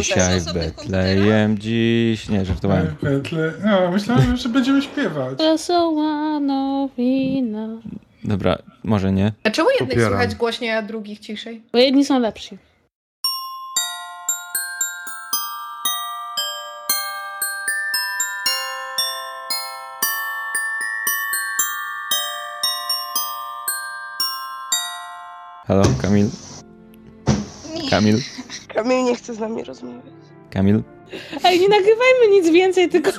Dzisiaj 0.00 0.40
w 0.40 0.52
Betlejem, 0.52 1.58
dziś... 1.58 2.28
Nie, 2.28 2.44
żartowałem. 2.44 2.96
Betle... 3.02 3.52
No, 3.64 3.90
myślałem, 3.90 4.36
że 4.36 4.48
będziemy 4.48 4.82
śpiewać. 4.82 5.38
Wesoła 5.38 6.40
nowina. 6.40 7.68
Dobra, 8.24 8.58
może 8.84 9.12
nie. 9.12 9.32
A 9.44 9.50
czemu 9.50 9.68
jednych 9.70 9.88
Popieram. 9.88 10.08
słychać 10.10 10.34
głośniej, 10.34 10.70
a 10.70 10.82
drugich 10.82 11.18
ciszej? 11.18 11.62
Bo 11.72 11.78
jedni 11.78 12.04
są 12.04 12.18
lepsi. 12.18 12.58
Halo, 25.66 25.82
Kamil? 26.02 26.30
Kamil? 27.90 28.18
Kamil 28.74 29.04
nie 29.04 29.16
chce 29.16 29.34
z 29.34 29.38
nami 29.38 29.64
rozmawiać. 29.64 30.04
Kamil? 30.50 30.82
Ej, 31.44 31.60
nie 31.60 31.68
nagrywajmy 31.68 32.28
nic 32.30 32.50
więcej, 32.50 32.88
tylko... 32.88 33.10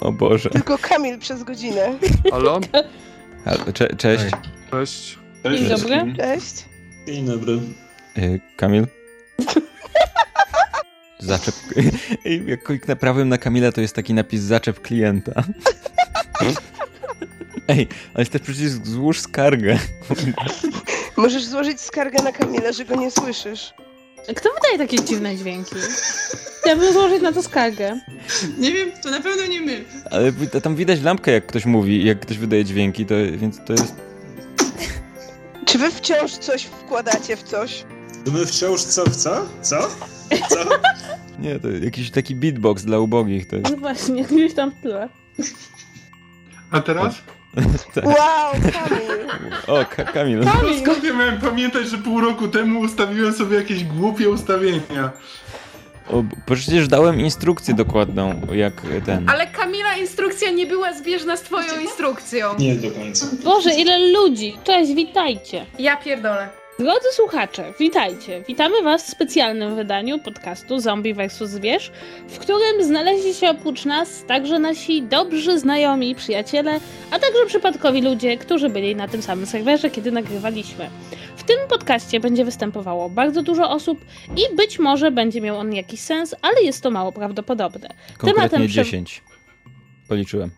O 0.00 0.12
Boże. 0.12 0.50
Tylko 0.50 0.78
Kamil 0.78 1.18
przez 1.18 1.42
godzinę. 1.44 1.98
Halo? 2.30 2.60
Halo, 3.44 3.72
cze 3.72 3.96
cześć. 3.96 4.24
Cześć. 4.70 5.18
Dzień 5.44 5.68
dobry. 5.68 6.14
Cześć. 6.16 6.64
Dzień 7.06 7.26
dobry. 7.26 7.58
Y, 8.18 8.40
Kamil? 8.56 8.86
Zaczep... 11.18 11.54
Ej, 12.26 12.46
jak 12.46 12.62
kliknę 12.62 12.96
prawym 12.96 13.28
na 13.28 13.38
Kamila, 13.38 13.72
to 13.72 13.80
jest 13.80 13.94
taki 13.94 14.14
napis 14.14 14.40
zaczep 14.42 14.80
klienta. 14.80 15.32
Ej, 17.68 17.88
ale 18.14 18.22
jest 18.22 18.32
też 18.32 18.42
przycisk 18.42 18.86
złóż 18.86 19.20
skargę. 19.20 19.78
Możesz 21.16 21.44
złożyć 21.44 21.80
skargę 21.80 22.22
na 22.22 22.32
Kamila, 22.32 22.72
że 22.72 22.84
go 22.84 22.94
nie 22.94 23.10
słyszysz. 23.10 23.74
Kto 24.36 24.48
wydaje 24.54 24.78
takie 24.78 25.04
dziwne 25.04 25.36
dźwięki? 25.36 25.76
Chciałabym 26.60 26.92
złożyć 26.92 27.22
na 27.22 27.32
to 27.32 27.42
skargę. 27.42 28.00
Nie 28.58 28.72
wiem, 28.72 28.90
to 29.02 29.10
na 29.10 29.20
pewno 29.20 29.46
nie 29.46 29.60
my. 29.60 29.84
Ale 30.10 30.32
tam 30.62 30.76
widać 30.76 31.02
lampkę, 31.02 31.32
jak 31.32 31.46
ktoś 31.46 31.64
mówi, 31.64 32.04
jak 32.04 32.20
ktoś 32.20 32.38
wydaje 32.38 32.64
dźwięki, 32.64 33.06
to, 33.06 33.14
więc 33.36 33.58
to 33.66 33.72
jest... 33.72 33.94
Czy 35.66 35.78
wy 35.78 35.90
wciąż 35.90 36.32
coś 36.32 36.64
wkładacie 36.64 37.36
w 37.36 37.42
coś? 37.42 37.84
My 38.32 38.46
wciąż 38.46 38.82
co, 38.82 39.04
w 39.04 39.16
co? 39.16 39.46
Co? 39.62 39.88
Co? 40.48 40.56
Nie, 41.38 41.60
to 41.60 41.70
jakiś 41.70 42.10
taki 42.10 42.34
beatbox 42.34 42.84
dla 42.84 42.98
ubogich. 42.98 43.48
To 43.48 43.56
jest... 43.56 43.70
No 43.70 43.76
właśnie, 43.76 44.24
gdzieś 44.24 44.54
tam 44.54 44.70
w 44.70 44.82
tle. 44.82 45.08
A 46.70 46.80
teraz? 46.80 47.14
Wow, 48.04 48.52
Kamil! 48.72 49.26
O, 49.66 49.84
Ka 49.84 50.04
Kamil. 50.04 50.44
Skąd 50.82 51.04
ja 51.04 51.12
miałem 51.12 51.40
pamiętać, 51.40 51.88
że 51.88 51.98
pół 51.98 52.20
roku 52.20 52.48
temu 52.48 52.80
ustawiłem 52.80 53.32
sobie 53.32 53.56
jakieś 53.56 53.84
głupie 53.84 54.30
ustawienia? 54.30 55.10
O, 56.10 56.22
bo 56.22 56.54
przecież 56.54 56.88
dałem 56.88 57.20
instrukcję 57.20 57.74
dokładną, 57.74 58.40
jak 58.52 58.72
ten... 59.06 59.30
Ale 59.30 59.46
Kamila 59.46 59.96
instrukcja 59.96 60.50
nie 60.50 60.66
była 60.66 60.92
zbieżna 60.92 61.36
z 61.36 61.42
twoją 61.42 61.80
instrukcją. 61.80 62.54
Nie 62.58 62.74
do 62.74 62.90
końca. 62.90 63.26
Boże, 63.44 63.74
ile 63.74 63.98
ludzi! 63.98 64.56
Cześć, 64.64 64.94
witajcie! 64.94 65.66
Ja 65.78 65.96
pierdolę. 65.96 66.61
Drodzy 66.78 67.08
słuchacze, 67.12 67.72
witajcie. 67.78 68.42
Witamy 68.48 68.82
Was 68.82 69.04
w 69.06 69.10
specjalnym 69.10 69.76
wydaniu 69.76 70.18
podcastu 70.18 70.80
Zombie 70.80 71.14
vs. 71.14 71.38
Zwierz, 71.38 71.92
w 72.28 72.38
którym 72.38 72.84
znaleźli 72.84 73.34
się 73.34 73.50
oprócz 73.50 73.84
nas 73.84 74.24
także 74.24 74.58
nasi 74.58 75.02
dobrzy 75.02 75.58
znajomi 75.58 76.10
i 76.10 76.14
przyjaciele, 76.14 76.80
a 77.10 77.18
także 77.18 77.46
przypadkowi 77.46 78.02
ludzie, 78.02 78.36
którzy 78.36 78.68
byli 78.68 78.96
na 78.96 79.08
tym 79.08 79.22
samym 79.22 79.46
serwerze, 79.46 79.90
kiedy 79.90 80.12
nagrywaliśmy. 80.12 80.90
W 81.36 81.42
tym 81.42 81.56
podcaście 81.68 82.20
będzie 82.20 82.44
występowało 82.44 83.10
bardzo 83.10 83.42
dużo 83.42 83.70
osób 83.70 83.98
i 84.36 84.56
być 84.56 84.78
może 84.78 85.10
będzie 85.10 85.40
miał 85.40 85.56
on 85.58 85.72
jakiś 85.74 86.00
sens, 86.00 86.34
ale 86.42 86.62
jest 86.62 86.82
to 86.82 86.90
mało 86.90 87.12
prawdopodobne. 87.12 87.88
Konkretnie 88.18 88.34
Tematem 88.34 88.62
prze- 88.68 88.84
10. 88.84 89.22
Policzyłem. 90.08 90.50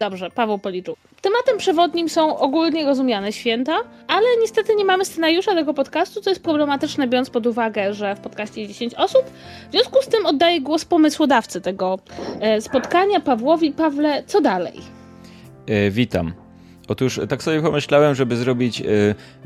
Dobrze, 0.00 0.30
Paweł 0.30 0.58
policzył. 0.58 0.96
Tematem 1.22 1.58
przewodnim 1.58 2.08
są 2.08 2.38
ogólnie 2.38 2.86
rozumiane 2.86 3.32
święta, 3.32 3.76
ale 4.08 4.26
niestety 4.40 4.74
nie 4.74 4.84
mamy 4.84 5.04
scenariusza 5.04 5.54
tego 5.54 5.74
podcastu, 5.74 6.20
co 6.20 6.30
jest 6.30 6.42
problematyczne, 6.42 7.08
biorąc 7.08 7.30
pod 7.30 7.46
uwagę, 7.46 7.94
że 7.94 8.14
w 8.14 8.20
podcaście 8.20 8.60
jest 8.60 8.72
10 8.72 8.94
osób. 8.94 9.22
W 9.68 9.70
związku 9.70 10.02
z 10.02 10.08
tym 10.08 10.26
oddaję 10.26 10.60
głos 10.60 10.84
pomysłodawcy 10.84 11.60
tego 11.60 11.98
e, 12.40 12.60
spotkania, 12.60 13.20
Pawłowi. 13.20 13.72
Pawle, 13.72 14.22
co 14.26 14.40
dalej? 14.40 14.80
E, 15.66 15.90
witam. 15.90 16.32
Otóż 16.90 17.20
tak 17.28 17.42
sobie 17.42 17.62
pomyślałem, 17.62 18.14
żeby 18.14 18.36
zrobić, 18.36 18.80
e, 18.80 18.84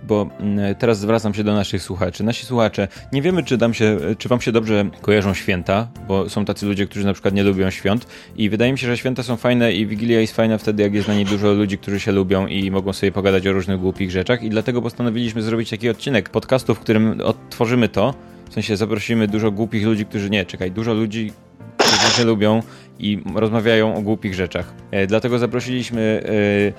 bo 0.03 0.29
mm, 0.41 0.75
teraz 0.75 0.99
zwracam 0.99 1.35
się 1.35 1.45
do 1.45 1.55
naszych 1.55 1.83
słuchaczy. 1.83 2.25
Nasi 2.25 2.47
słuchacze, 2.47 2.89
nie 3.13 3.23
wiemy, 3.23 3.43
czy, 3.43 3.57
dam 3.57 3.75
się, 3.75 3.99
czy 4.19 4.29
wam 4.29 4.41
się 4.41 4.53
dobrze 4.53 4.91
kojarzą 5.01 5.35
święta, 5.35 5.89
bo 6.09 6.29
są 6.29 6.45
tacy 6.45 6.67
ludzie, 6.67 6.87
którzy 6.87 7.07
na 7.07 7.13
przykład 7.13 7.35
nie 7.35 7.43
lubią 7.43 7.71
świąt 7.71 8.07
i 8.37 8.51
wydaje 8.51 8.73
mi 8.73 8.79
się, 8.79 8.87
że 8.87 8.97
święta 8.97 9.23
są 9.23 9.37
fajne 9.37 9.73
i 9.73 9.87
Wigilia 9.87 10.21
jest 10.21 10.37
fajna 10.37 10.59
wtedy, 10.59 10.83
jak 10.83 10.95
jest 10.95 11.09
na 11.09 11.15
niej 11.15 11.25
dużo 11.25 11.53
ludzi, 11.53 11.79
którzy 11.79 12.01
się 12.01 12.13
lubią 12.13 12.47
i 12.47 12.71
mogą 12.71 12.93
sobie 12.93 13.13
pogadać 13.13 13.47
o 13.47 13.53
różnych 13.53 13.81
głupich 13.81 14.11
rzeczach 14.11 14.43
i 14.43 14.51
dlatego 14.51 14.83
postanowiliśmy 14.83 15.43
zrobić 15.43 15.71
taki 15.71 15.89
odcinek 15.89 16.29
podcastu, 16.29 16.75
w 16.75 16.81
którym 16.81 17.21
odtworzymy 17.21 17.89
to, 17.89 18.15
w 18.51 18.55
sensie 18.55 18.77
zaprosimy 18.77 19.29
dużo 19.29 19.51
głupich 19.51 19.85
ludzi, 19.85 20.07
którzy, 20.07 20.31
nie, 20.31 20.47
czekaj, 20.47 20.71
dużo 20.71 20.95
ludzi, 20.95 21.33
którzy 21.77 22.17
się 22.17 22.25
lubią 22.25 22.63
i 22.99 23.23
rozmawiają 23.35 23.95
o 23.95 24.03
głupich 24.03 24.35
rzeczach. 24.35 24.75
E, 24.91 25.07
dlatego 25.07 25.39
zaprosiliśmy 25.39 26.23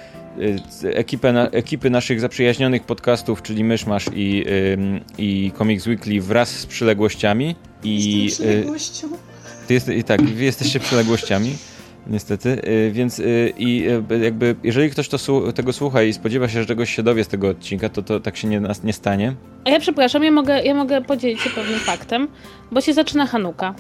e, 0.01 0.24
ekipę 0.83 1.33
na, 1.33 1.49
ekipy 1.49 1.89
naszych 1.89 2.19
zaprzyjaźnionych 2.19 2.83
podcastów, 2.83 3.41
czyli 3.41 3.63
Myszmasz 3.63 4.05
i, 4.15 4.45
i 5.17 5.51
Comics 5.57 5.87
Weekly 5.87 6.21
wraz 6.21 6.49
z 6.49 6.65
przyległościami. 6.65 7.55
I 7.83 8.23
Jestem 8.23 8.47
y, 8.47 8.51
przyległością. 8.51 9.07
ty 9.67 9.73
jest, 9.73 9.89
i 9.89 10.03
tak, 10.03 10.21
wy 10.21 10.43
jesteście 10.43 10.79
przyległościami. 10.79 11.55
Niestety, 12.07 12.49
y, 12.67 12.91
więc 12.91 13.19
y, 13.19 13.53
i 13.57 13.87
y, 14.11 14.19
jakby, 14.23 14.55
jeżeli 14.63 14.89
ktoś 14.89 15.09
to, 15.09 15.17
tego 15.51 15.73
słucha 15.73 16.03
i 16.03 16.13
spodziewa 16.13 16.47
się, 16.47 16.59
że 16.59 16.65
czegoś 16.65 16.95
się 16.95 17.03
dowie 17.03 17.23
z 17.23 17.27
tego 17.27 17.49
odcinka, 17.49 17.89
to, 17.89 18.01
to 18.01 18.19
tak 18.19 18.37
się 18.37 18.47
nie, 18.47 18.61
nie 18.83 18.93
stanie. 18.93 19.33
A 19.65 19.69
ja 19.69 19.79
przepraszam, 19.79 20.23
ja 20.23 20.31
mogę, 20.31 20.63
ja 20.63 20.73
mogę 20.73 21.01
podzielić 21.01 21.41
się 21.41 21.49
pewnym 21.49 21.79
faktem, 21.79 22.27
bo 22.71 22.81
się 22.81 22.93
zaczyna 22.93 23.25
Hanuka. 23.25 23.75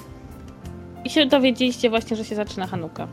I 1.05 1.09
się 1.09 1.25
dowiedzieliście 1.25 1.89
właśnie, 1.89 2.17
że 2.17 2.25
się 2.25 2.35
zaczyna 2.35 2.67
Hanuka. 2.67 3.07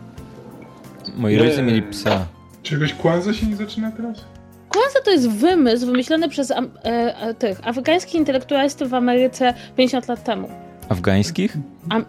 Moi 1.17 1.37
rodzice 1.37 1.63
mieli 1.63 1.83
psa. 1.83 2.27
Czegoś 2.63 2.95
Kwanza 2.95 3.35
się 3.35 3.47
nie 3.47 3.57
zaczyna 3.57 3.93
teraz? 3.93 4.25
Kwanza 4.69 4.99
to 5.05 5.11
jest 5.11 5.29
wymysł 5.29 5.87
wymyślony 5.87 6.29
przez 6.29 6.51
am, 6.51 6.71
e, 6.85 6.89
e, 7.17 7.35
tych 7.35 7.69
afrykańskich 7.69 8.15
intelektualistów 8.15 8.91
w 8.91 8.95
Ameryce 8.95 9.55
50 9.77 10.09
lat 10.09 10.25
temu. 10.25 10.49
Afgańskich? 10.89 11.57
Am, 11.89 12.05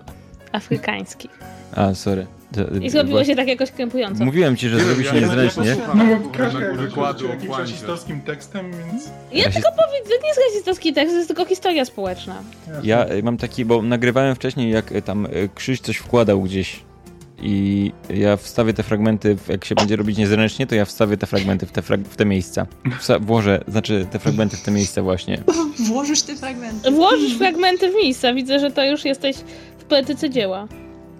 afrykańskich. 0.51 1.31
A, 1.75 1.93
sorry. 1.93 2.27
To- 2.53 2.77
I 2.81 2.89
zrobiło 2.89 3.23
się 3.23 3.35
tak 3.35 3.47
jakoś 3.47 3.71
krępująco. 3.71 4.25
Mówiłem 4.25 4.57
ci, 4.57 4.69
że 4.69 4.79
zrobi 4.79 5.03
ja 5.03 5.09
się 5.11 5.15
nie 5.15 5.21
niezręcznie. 5.21 5.75
No 5.95 6.05
bo 6.05 6.29
Kasia 6.29 6.59
jakoś 6.59 6.77
wykładu 6.77 7.27
jakimś 7.27 7.57
rasistowskim 7.57 8.21
tekstem, 8.21 8.71
więc... 8.71 9.09
Ja 9.31 9.43
tylko 9.43 9.69
powiedz, 9.69 10.03
to 10.09 10.21
nie 10.23 10.27
jest 10.27 10.39
rasistowski 10.47 10.93
tekst, 10.93 11.11
to 11.13 11.17
jest 11.17 11.27
tylko 11.27 11.45
historia 11.45 11.85
społeczna. 11.85 12.35
Ja 12.83 13.09
y, 13.09 13.23
mam 13.23 13.37
taki, 13.37 13.65
bo 13.65 13.81
nagrywałem 13.81 14.35
wcześniej, 14.35 14.71
jak 14.71 14.91
y, 14.91 15.01
tam 15.01 15.27
Krzyś 15.55 15.79
coś 15.81 15.97
wkładał 15.97 16.41
gdzieś 16.41 16.79
i 17.41 17.91
ja 18.09 18.37
wstawię 18.37 18.73
te 18.73 18.83
fragmenty, 18.83 19.35
w- 19.37 19.47
jak 19.49 19.65
się 19.65 19.75
będzie 19.75 19.95
robić 19.95 20.17
niezręcznie, 20.17 20.67
to 20.67 20.75
ja 20.75 20.85
wstawię 20.85 21.17
te 21.17 21.27
fragmenty 21.27 21.65
w 21.65 21.71
te, 21.71 21.81
frag- 21.81 22.03
w 22.09 22.15
te 22.15 22.25
miejsca. 22.25 22.65
Wsa- 22.99 23.19
włożę, 23.25 23.63
znaczy 23.67 24.07
te 24.11 24.19
fragmenty 24.19 24.57
w 24.57 24.61
te 24.61 24.71
miejsca 24.71 25.01
właśnie. 25.01 25.43
Włożysz 25.87 26.21
te 26.21 26.35
fragmenty. 26.35 26.91
Włożysz 26.91 27.37
fragmenty 27.37 27.91
w 27.91 27.95
miejsca, 27.95 28.33
widzę, 28.33 28.59
że 28.59 28.71
to 28.71 28.83
już 28.85 29.05
jesteś 29.05 29.35
w 29.77 29.83
poetyce 29.83 30.29
dzieła. 30.29 30.67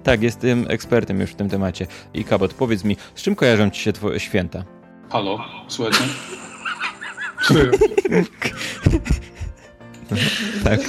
Tak, 0.04 0.22
jestem 0.24 0.66
ekspertem 0.70 1.20
już 1.22 1.30
w 1.32 1.36
tym 1.36 1.50
temacie. 1.50 1.88
I 2.14 2.24
Kabot, 2.24 2.54
powiedz 2.54 2.84
mi, 2.84 2.98
z 3.16 3.22
czym 3.22 3.36
kojarzą 3.36 3.70
ci 3.70 3.82
się 3.82 3.94
twoje 3.94 4.20
święta? 4.20 4.64
Halo, 5.10 5.40
słuchajcie? 5.68 6.00
Tak. 10.64 10.80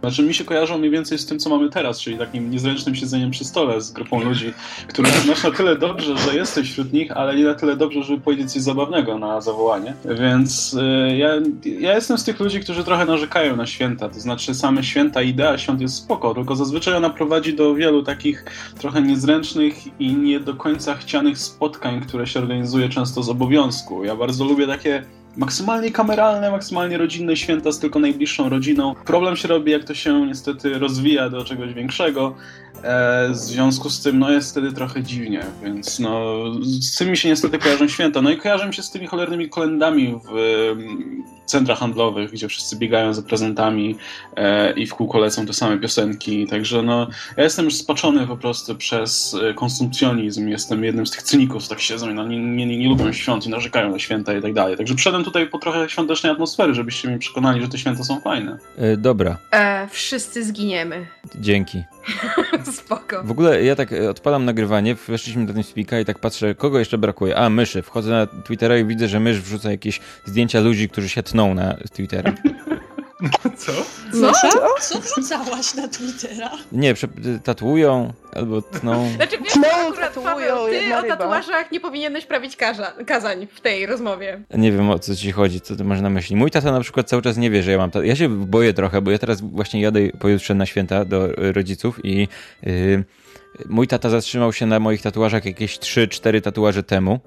Znaczy 0.00 0.22
mi 0.22 0.34
się 0.34 0.44
kojarzą 0.44 0.78
mniej 0.78 0.90
więcej 0.90 1.18
z 1.18 1.26
tym, 1.26 1.38
co 1.38 1.50
mamy 1.50 1.70
teraz, 1.70 2.00
czyli 2.00 2.18
takim 2.18 2.50
niezręcznym 2.50 2.94
siedzeniem 2.94 3.30
przy 3.30 3.44
stole 3.44 3.80
z 3.80 3.92
grupą 3.92 4.24
ludzi, 4.24 4.52
których 4.88 5.12
znasz 5.12 5.44
na 5.44 5.50
tyle 5.50 5.76
dobrze, 5.76 6.16
że 6.16 6.34
jesteś 6.34 6.70
wśród 6.70 6.92
nich, 6.92 7.12
ale 7.12 7.36
nie 7.36 7.44
na 7.44 7.54
tyle 7.54 7.76
dobrze, 7.76 8.02
żeby 8.02 8.20
powiedzieć 8.20 8.52
coś 8.52 8.62
zabawnego 8.62 9.18
na 9.18 9.40
zawołanie. 9.40 9.94
Więc 10.04 10.74
y, 10.74 11.16
ja, 11.16 11.28
ja 11.80 11.94
jestem 11.94 12.18
z 12.18 12.24
tych 12.24 12.40
ludzi, 12.40 12.60
którzy 12.60 12.84
trochę 12.84 13.04
narzekają 13.04 13.56
na 13.56 13.66
święta. 13.66 14.08
To 14.08 14.20
znaczy 14.20 14.54
same 14.54 14.84
święta, 14.84 15.22
idea 15.22 15.58
świąt 15.58 15.80
jest 15.80 15.94
spoko, 15.94 16.34
tylko 16.34 16.56
zazwyczaj 16.56 16.94
ona 16.94 17.10
prowadzi 17.10 17.54
do 17.54 17.74
wielu 17.74 18.02
takich 18.02 18.44
trochę 18.78 19.02
niezręcznych 19.02 20.00
i 20.00 20.14
nie 20.14 20.40
do 20.40 20.54
końca 20.54 20.94
chcianych 20.94 21.38
spotkań, 21.38 22.00
które 22.00 22.26
się 22.26 22.40
organizuje 22.40 22.88
często 22.88 23.22
z 23.22 23.28
obowiązku. 23.28 24.04
Ja 24.04 24.16
bardzo 24.16 24.44
lubię 24.44 24.66
takie 24.66 25.04
maksymalnie 25.36 25.90
kameralne, 25.90 26.50
maksymalnie 26.50 26.98
rodzinne 26.98 27.36
święta 27.36 27.72
z 27.72 27.78
tylko 27.78 27.98
najbliższą 27.98 28.48
rodziną. 28.48 28.94
Problem 29.04 29.36
się 29.36 29.48
robi, 29.48 29.72
jak 29.72 29.84
to 29.84 29.94
się 29.94 30.26
niestety 30.26 30.78
rozwija 30.78 31.30
do 31.30 31.44
czegoś 31.44 31.74
większego. 31.74 32.34
E, 32.82 33.28
w 33.28 33.36
związku 33.36 33.90
z 33.90 34.02
tym 34.02 34.18
no, 34.18 34.30
jest 34.30 34.50
wtedy 34.50 34.72
trochę 34.72 35.02
dziwnie, 35.02 35.44
więc 35.64 35.98
no, 35.98 36.44
z 36.80 36.96
tym 36.96 37.10
mi 37.10 37.16
się 37.16 37.28
niestety 37.28 37.58
kojarzą 37.58 37.88
święta. 37.88 38.22
No 38.22 38.30
i 38.30 38.36
kojarzą 38.36 38.72
się 38.72 38.82
z 38.82 38.90
tymi 38.90 39.06
cholernymi 39.06 39.48
kolendami 39.48 40.20
w 40.24 40.76
centrach 41.46 41.78
handlowych, 41.78 42.30
gdzie 42.30 42.48
wszyscy 42.48 42.76
biegają 42.76 43.14
za 43.14 43.22
prezentami 43.22 43.96
e, 44.36 44.72
i 44.72 44.86
w 44.86 44.94
kółko 44.94 45.18
lecą 45.18 45.46
te 45.46 45.52
same 45.52 45.78
piosenki. 45.78 46.46
Także 46.46 46.82
no, 46.82 47.06
ja 47.36 47.44
jestem 47.44 47.64
już 47.64 47.74
spaczony 47.74 48.26
po 48.26 48.36
prostu 48.36 48.74
przez 48.76 49.36
e, 49.50 49.54
konsumpcjonizm. 49.54 50.48
Jestem 50.48 50.84
jednym 50.84 51.06
z 51.06 51.10
tych 51.10 51.22
cyników, 51.22 51.68
tak 51.68 51.80
siedzą 51.80 52.10
i 52.10 52.14
no, 52.14 52.28
nie, 52.28 52.38
nie, 52.38 52.66
nie, 52.66 52.78
nie 52.78 52.88
lubią 52.88 53.12
świąt 53.12 53.46
i 53.46 53.50
narzekają 53.50 53.90
na 53.90 53.98
święta 53.98 54.34
i 54.38 54.42
tak 54.42 54.52
dalej. 54.52 54.76
Także 54.76 54.94
przyszedłem 54.94 55.24
tutaj 55.24 55.46
po 55.46 55.58
trochę 55.58 55.88
świątecznej 55.88 56.32
atmosfery, 56.32 56.74
żebyście 56.74 57.08
mi 57.08 57.18
przekonali, 57.18 57.60
że 57.62 57.68
te 57.68 57.78
święta 57.78 58.04
są 58.04 58.20
fajne. 58.20 58.58
E, 58.78 58.96
dobra, 58.96 59.36
E, 59.52 59.88
wszyscy 59.90 60.44
zginiemy. 60.44 61.06
dzięki. 61.34 61.82
Spoko. 62.72 63.22
W 63.24 63.30
ogóle 63.30 63.64
ja 63.64 63.76
tak 63.76 63.92
e, 63.92 64.10
odpalam 64.10 64.44
nagrywanie, 64.44 64.94
weszliśmy 64.94 65.46
do 65.46 65.52
TeamSpeaka 65.52 66.00
i 66.00 66.04
tak 66.04 66.18
patrzę, 66.18 66.54
kogo 66.54 66.78
jeszcze 66.78 66.98
brakuje? 66.98 67.36
A, 67.36 67.50
myszy. 67.50 67.82
Wchodzę 67.82 68.10
na 68.10 68.26
Twittera 68.26 68.78
i 68.78 68.84
widzę, 68.84 69.08
że 69.08 69.20
mysz 69.20 69.40
wrzuca 69.40 69.70
jakieś 69.70 70.00
zdjęcia 70.24 70.60
ludzi, 70.60 70.88
którzy 70.88 71.08
się 71.08 71.22
tną 71.22 71.54
na 71.54 71.76
Twittera. 71.92 72.32
Co? 73.56 73.72
Co? 74.18 74.58
Co 74.80 75.00
wrzucałaś 75.00 75.74
na 75.74 75.88
Twittera? 75.88 76.50
Nie, 76.72 76.94
tatuują 77.44 78.12
albo 78.34 78.62
tną. 78.62 79.08
Znaczy 79.16 79.38
wiesz, 79.44 79.56
No, 79.56 79.68
akurat 79.88 80.14
tatuują, 80.14 80.26
Paweł, 80.48 80.68
ty 80.68 80.96
o 80.96 81.02
tatuażach 81.02 81.72
nie 81.72 81.80
powinieneś 81.80 82.26
prawić 82.26 82.56
karza, 82.56 82.92
kazań 83.06 83.46
w 83.54 83.60
tej 83.60 83.86
rozmowie. 83.86 84.40
Nie 84.54 84.72
wiem 84.72 84.90
o 84.90 84.98
co 84.98 85.16
ci 85.16 85.32
chodzi, 85.32 85.60
co 85.60 85.76
ty 85.76 85.84
masz 85.84 86.00
na 86.00 86.10
myśli. 86.10 86.36
Mój 86.36 86.50
tata 86.50 86.72
na 86.72 86.80
przykład 86.80 87.08
cały 87.08 87.22
czas 87.22 87.36
nie 87.36 87.50
wie, 87.50 87.62
że 87.62 87.70
ja 87.72 87.78
mam. 87.78 87.90
Ta- 87.90 88.04
ja 88.04 88.16
się 88.16 88.28
boję 88.46 88.74
trochę, 88.74 89.00
bo 89.02 89.10
ja 89.10 89.18
teraz 89.18 89.40
właśnie 89.40 89.80
jadę 89.80 90.00
pojutrze 90.08 90.54
na 90.54 90.66
święta 90.66 91.04
do 91.04 91.24
e, 91.38 91.52
rodziców 91.52 92.00
i 92.04 92.28
yy, 92.62 93.04
mój 93.68 93.86
tata 93.86 94.10
zatrzymał 94.10 94.52
się 94.52 94.66
na 94.66 94.80
moich 94.80 95.02
tatuażach 95.02 95.44
jakieś 95.44 95.78
3-4 95.78 96.40
tatuaże 96.40 96.82
temu. 96.82 97.20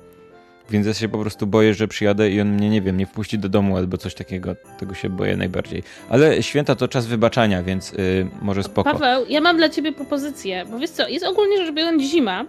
Więc 0.70 0.88
ja 0.88 0.94
się 0.94 1.10
po 1.10 1.18
prostu 1.18 1.48
boję, 1.48 1.74
że 1.74 1.88
przyjadę 1.88 2.30
i 2.30 2.42
on 2.42 2.48
mnie, 2.48 2.70
nie 2.70 2.82
wiem, 2.82 2.98
nie 2.98 3.06
wpuści 3.06 3.40
do 3.40 3.50
domu 3.50 3.78
albo 3.78 3.98
coś 3.98 4.14
takiego. 4.14 4.56
Tego 4.80 4.94
się 4.94 5.10
boję 5.10 5.38
najbardziej. 5.38 5.84
Ale 6.10 6.44
święta 6.44 6.76
to 6.76 6.88
czas 6.88 7.06
wybaczania, 7.06 7.64
więc 7.64 7.92
yy, 7.92 8.28
może 8.42 8.64
spoko. 8.64 8.92
Paweł, 8.92 9.26
ja 9.30 9.42
mam 9.42 9.58
dla 9.58 9.70
ciebie 9.70 9.92
propozycję, 9.92 10.66
bo 10.72 10.80
wiesz 10.80 10.90
co, 10.90 11.08
jest 11.08 11.26
ogólnie 11.26 11.58
rzecz 11.58 11.76
biorąc 11.76 12.04
zima 12.04 12.46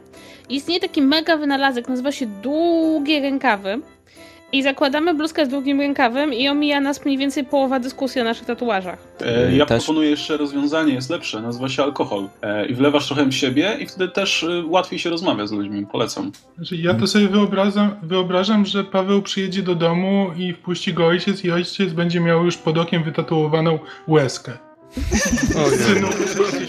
i 0.49 0.57
istnieje 0.57 0.81
taki 0.81 1.03
mega 1.03 1.37
wynalazek, 1.37 1.89
nazywa 1.89 2.13
się 2.13 2.27
długie 2.27 3.21
rękawy 3.21 3.81
i 4.55 4.63
zakładamy 4.63 5.15
bluzkę 5.15 5.47
z 5.47 5.49
długim 5.49 5.81
rękawem 5.81 6.35
i 6.35 6.49
omija 6.49 6.81
nas 6.81 7.05
mniej 7.05 7.19
więcej 7.19 7.45
połowa 7.45 7.81
dyskusji 7.81 8.21
o 8.21 8.25
naszych 8.25 8.47
tatuażach. 8.47 8.99
E, 9.21 9.57
ja 9.57 9.67
Też- 9.67 9.85
proponuję 9.85 10.11
jeszcze 10.11 10.37
rozwiązanie, 10.37 10.95
jest 10.95 11.11
lepsze, 11.11 11.41
nazywa 11.43 11.69
się 11.69 11.83
alkohol. 11.83 12.29
E, 12.43 12.67
I 12.67 12.75
wlewasz 12.75 13.07
trochę 13.07 13.27
w 13.27 13.33
siebie 13.33 13.77
i 13.81 13.87
wtedy 13.87 14.09
też 14.09 14.45
e, 14.45 14.63
łatwiej 14.67 14.99
się 14.99 15.11
rozmawia 15.11 15.47
z 15.47 15.53
ludźmi, 15.53 15.87
polecam. 15.87 16.33
Znaczy, 16.57 16.77
ja 16.77 16.95
to 16.95 17.07
sobie 17.07 17.29
wyobrażam, 17.29 17.97
wyobrażam, 18.03 18.67
że 18.67 18.85
Paweł 18.85 19.23
przyjedzie 19.23 19.63
do 19.63 19.75
domu 19.75 20.31
i 20.37 20.53
wpuści 20.53 20.95
go 20.95 21.07
ojciec 21.07 21.45
i 21.45 21.51
ojciec 21.51 21.93
będzie 21.93 22.21
miał 22.21 22.45
już 22.45 22.57
pod 22.57 22.79
okiem 22.79 23.05
wytatuowaną 23.05 23.79
łezkę. 24.09 24.53
Synu, 25.87 26.09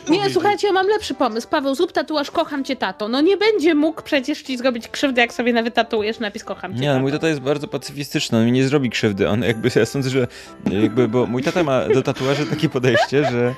Nie, 0.09 0.29
słuchajcie, 0.29 0.67
ja 0.67 0.73
mam 0.73 0.87
lepszy 0.87 1.13
pomysł. 1.13 1.47
Paweł, 1.47 1.75
zrób 1.75 1.91
tatuaż 1.91 2.31
kocham 2.31 2.63
cię 2.63 2.75
tato. 2.75 3.07
No 3.07 3.21
nie 3.21 3.37
będzie 3.37 3.75
mógł 3.75 4.01
przecież 4.01 4.41
ci 4.41 4.57
zrobić 4.57 4.87
krzywdy, 4.87 5.21
jak 5.21 5.33
sobie 5.33 5.53
nawet 5.53 5.73
tatuujesz 5.73 6.19
napis 6.19 6.43
kocham 6.43 6.73
cię 6.75 6.79
Nie, 6.79 6.87
tato. 6.87 6.99
mój 6.99 7.11
tata 7.11 7.27
jest 7.27 7.39
bardzo 7.39 7.67
pacyfistyczny, 7.67 8.37
on 8.37 8.45
mi 8.45 8.51
nie 8.51 8.67
zrobi 8.67 8.89
krzywdy. 8.89 9.29
On 9.29 9.41
jakby, 9.41 9.69
ja 9.75 9.85
sądzę, 9.85 10.09
że 10.09 10.27
jakby, 10.71 11.07
bo 11.07 11.25
mój 11.25 11.43
tata 11.43 11.63
ma 11.63 11.87
do 11.87 12.01
tatuaży 12.01 12.45
takie 12.45 12.69
podejście, 12.69 13.23
że, 13.31 13.53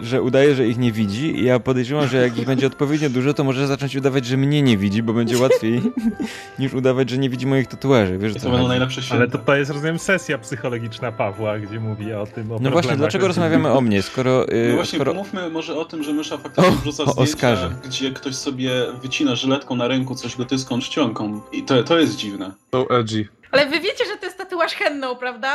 że 0.00 0.22
udaje, 0.22 0.54
że 0.54 0.66
ich 0.68 0.78
nie 0.78 0.92
widzi 0.92 1.40
i 1.40 1.44
ja 1.44 1.60
podejrzewam, 1.60 2.08
że 2.08 2.16
jak 2.16 2.38
ich 2.38 2.46
będzie 2.46 2.66
odpowiednio 2.66 3.10
dużo, 3.10 3.34
to 3.34 3.44
może 3.44 3.66
zacząć 3.66 3.96
udawać, 3.96 4.26
że 4.26 4.36
mnie 4.36 4.62
nie 4.62 4.76
widzi, 4.76 5.02
bo 5.02 5.12
będzie 5.12 5.38
łatwiej 5.38 5.82
niż 6.58 6.74
udawać, 6.74 7.10
że 7.10 7.18
nie 7.18 7.30
widzi 7.30 7.46
moich 7.46 7.66
tatuaży. 7.66 8.18
Wiesz, 8.18 8.36
I 8.36 8.40
to 8.40 8.50
będą 8.50 8.68
najlepsze 8.68 9.02
święta. 9.02 9.16
Ale 9.16 9.28
to, 9.30 9.38
to 9.38 9.56
jest, 9.56 9.70
rozumiem, 9.70 9.98
sesja 9.98 10.38
psychologiczna 10.38 11.12
Pawła, 11.12 11.58
gdzie 11.58 11.80
mówi 11.80 12.12
o 12.12 12.26
tym, 12.26 12.52
o 12.52 12.58
No 12.60 12.70
właśnie, 12.70 12.96
dlaczego 12.96 13.28
rozmawiamy 13.28 13.70
o 13.72 13.80
mnie, 13.80 14.02
skoro... 14.02 14.46
Yy, 14.46 14.68
No 14.68 14.74
właśnie, 14.74 14.96
skoro... 14.98 15.12
pomówmy 15.12 15.50
może 15.50 15.76
o 15.76 15.84
tym, 15.84 16.02
że 16.02 16.12
Mysza 16.12 16.38
faktycznie 16.38 16.70
O, 16.70 16.72
wrzuca 16.72 17.02
o 17.02 17.06
zdjęcia, 17.12 17.22
Oskarze. 17.32 17.74
gdzie 17.84 18.10
ktoś 18.10 18.34
sobie 18.34 18.70
wycina 19.02 19.36
żyletką 19.36 19.76
na 19.76 19.88
ręku 19.88 20.14
coś 20.14 20.36
gotyską 20.36 20.80
czcionką. 20.80 21.40
I 21.52 21.62
to, 21.62 21.82
to 21.82 21.98
jest 21.98 22.16
dziwne. 22.16 22.52
So 22.74 22.86
edgy. 22.98 23.28
Ale 23.50 23.66
wy 23.66 23.80
wiecie, 23.80 24.04
że 24.12 24.16
to 24.16 24.26
jest 24.26 24.38
tatuaż 24.38 24.72
henną, 24.72 25.16
prawda? 25.16 25.54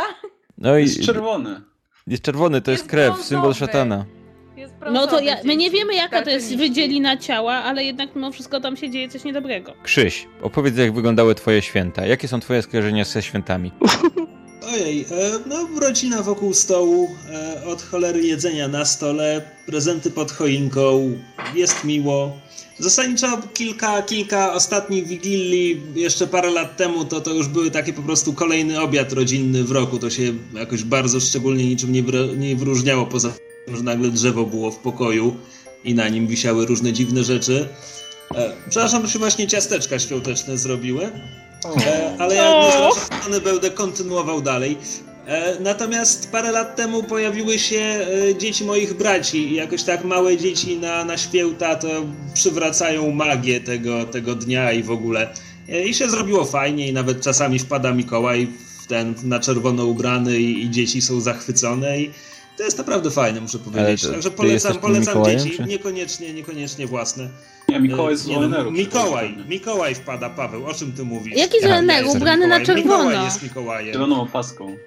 No 0.57 0.77
i 0.77 0.81
Jest 0.83 1.01
czerwony. 1.05 1.61
jest 2.07 2.23
czerwony, 2.23 2.61
to 2.61 2.71
jest, 2.71 2.83
Jest 2.83 2.91
krew, 2.91 3.05
brązowy. 3.07 3.27
symbol 3.27 3.53
szatana. 3.53 4.05
No 4.91 5.07
to 5.07 5.19
ja, 5.19 5.35
my 5.43 5.55
nie 5.55 5.71
wiemy 5.71 5.95
jaka 5.95 6.21
to 6.21 6.29
jest 6.29 6.55
wydzielina 6.55 7.17
ciała, 7.17 7.53
ale 7.53 7.83
jednak 7.83 8.15
mimo 8.15 8.31
wszystko 8.31 8.61
tam 8.61 8.77
się 8.77 8.89
dzieje 8.89 9.09
coś 9.09 9.23
niedobrego. 9.23 9.73
Krzyś, 9.83 10.27
opowiedz 10.41 10.77
jak 10.77 10.93
wyglądały 10.93 11.35
twoje 11.35 11.61
święta. 11.61 12.05
Jakie 12.05 12.27
są 12.27 12.39
twoje 12.39 12.61
skojarzenia 12.61 13.05
ze 13.05 13.23
świętami? 13.23 13.71
Ojej, 14.73 15.01
e, 15.01 15.39
no 15.45 15.67
rodzina 15.79 16.23
wokół 16.23 16.53
stołu, 16.53 17.09
e, 17.31 17.65
od 17.65 17.81
cholery 17.81 18.21
jedzenia 18.21 18.67
na 18.67 18.85
stole, 18.85 19.41
prezenty 19.65 20.11
pod 20.11 20.31
choinką, 20.31 21.17
jest 21.55 21.83
miło. 21.83 22.37
Zasadniczo 22.79 23.27
kilka, 23.53 24.01
kilka 24.01 24.53
ostatnich 24.53 25.07
wigilii, 25.07 25.81
jeszcze 25.95 26.27
parę 26.27 26.51
lat 26.51 26.77
temu, 26.77 27.05
to, 27.05 27.21
to 27.21 27.33
już 27.33 27.47
były 27.47 27.71
takie 27.71 27.93
po 27.93 28.01
prostu 28.01 28.33
kolejny 28.33 28.81
obiad 28.81 29.13
rodzinny 29.13 29.63
w 29.63 29.71
roku. 29.71 29.99
To 29.99 30.09
się 30.09 30.33
jakoś 30.53 30.83
bardzo 30.83 31.19
szczególnie 31.19 31.65
niczym 31.65 31.91
nie, 31.91 32.03
nie 32.37 32.55
wyróżniało, 32.55 33.05
poza 33.05 33.33
że 33.75 33.83
nagle 33.83 34.09
drzewo 34.09 34.45
było 34.45 34.71
w 34.71 34.77
pokoju 34.77 35.35
i 35.83 35.95
na 35.95 36.09
nim 36.09 36.27
wisiały 36.27 36.65
różne 36.65 36.93
dziwne 36.93 37.23
rzeczy. 37.23 37.67
E, 38.35 38.53
przepraszam, 38.69 39.01
bo 39.01 39.07
się 39.07 39.19
właśnie 39.19 39.47
ciasteczka 39.47 39.99
świąteczne 39.99 40.57
zrobiły. 40.57 41.11
E, 41.85 42.15
ale 42.19 42.35
ja 42.35 42.55
O! 42.55 42.65
niezrażony 42.65 43.41
będę 43.41 43.71
kontynuował 43.71 44.41
dalej. 44.41 44.77
E, 45.27 45.59
natomiast 45.59 46.31
parę 46.31 46.51
lat 46.51 46.75
temu 46.75 47.03
pojawiły 47.03 47.59
się 47.59 47.79
e, 48.29 48.35
dzieci 48.37 48.63
moich 48.65 48.93
braci 48.93 49.51
i 49.51 49.55
jakoś 49.55 49.83
tak 49.83 50.03
małe 50.03 50.37
dzieci 50.37 50.77
na, 50.77 51.05
na 51.05 51.17
święta 51.17 51.75
to 51.75 51.87
przywracają 52.33 53.11
magię 53.11 53.61
tego, 53.61 54.05
tego 54.05 54.35
dnia 54.35 54.71
i 54.71 54.83
w 54.83 54.91
ogóle. 54.91 55.33
E, 55.69 55.85
I 55.85 55.93
się 55.93 56.09
zrobiło 56.09 56.45
fajnie 56.45 56.87
i 56.87 56.93
nawet 56.93 57.21
czasami 57.21 57.59
wpada 57.59 57.93
Mikołaj 57.93 58.47
w 58.83 58.87
ten 58.87 59.15
na 59.23 59.39
czerwono 59.39 59.85
ubrany 59.85 60.39
i, 60.39 60.63
i 60.63 60.69
dzieci 60.69 61.01
są 61.01 61.21
zachwycone 61.21 61.99
i 61.99 62.11
to 62.57 62.63
jest 62.63 62.77
naprawdę 62.77 63.11
fajne, 63.11 63.41
muszę 63.41 63.59
powiedzieć. 63.59 64.01
to 64.01 64.11
Także 64.11 64.31
polecam, 64.31 64.77
polecam 64.77 65.13
Mikołajem, 65.13 65.39
dzieci, 65.39 65.57
czy? 65.57 65.63
niekoniecznie, 65.63 66.33
niekoniecznie 66.33 66.87
własne. 66.87 67.29
Nie, 67.69 67.79
Mikołaj 67.79 68.17
z 68.17 68.25
E, 68.25 68.27
nie 68.27 68.33
no, 68.33 68.39
Oleneru. 68.39 68.71
Mikołaj, 68.71 69.37
Mikołaj 69.49 69.95
wpada, 69.95 70.29
Paweł, 70.29 70.65
o 70.65 70.73
czym 70.73 70.93
ty 70.93 71.03
mówisz? 71.03 71.37
Jaki 71.37 71.61
z 71.61 71.65
Oleneru? 71.65 72.11
Ubrany 72.11 72.47
na 72.47 72.65
czerwono. 72.65 72.97
Mikołaj 72.97 73.25
jest 73.25 73.43
Mikołajem. 73.43 73.93
Zieloną 73.93 74.21
opaską. 74.21 74.77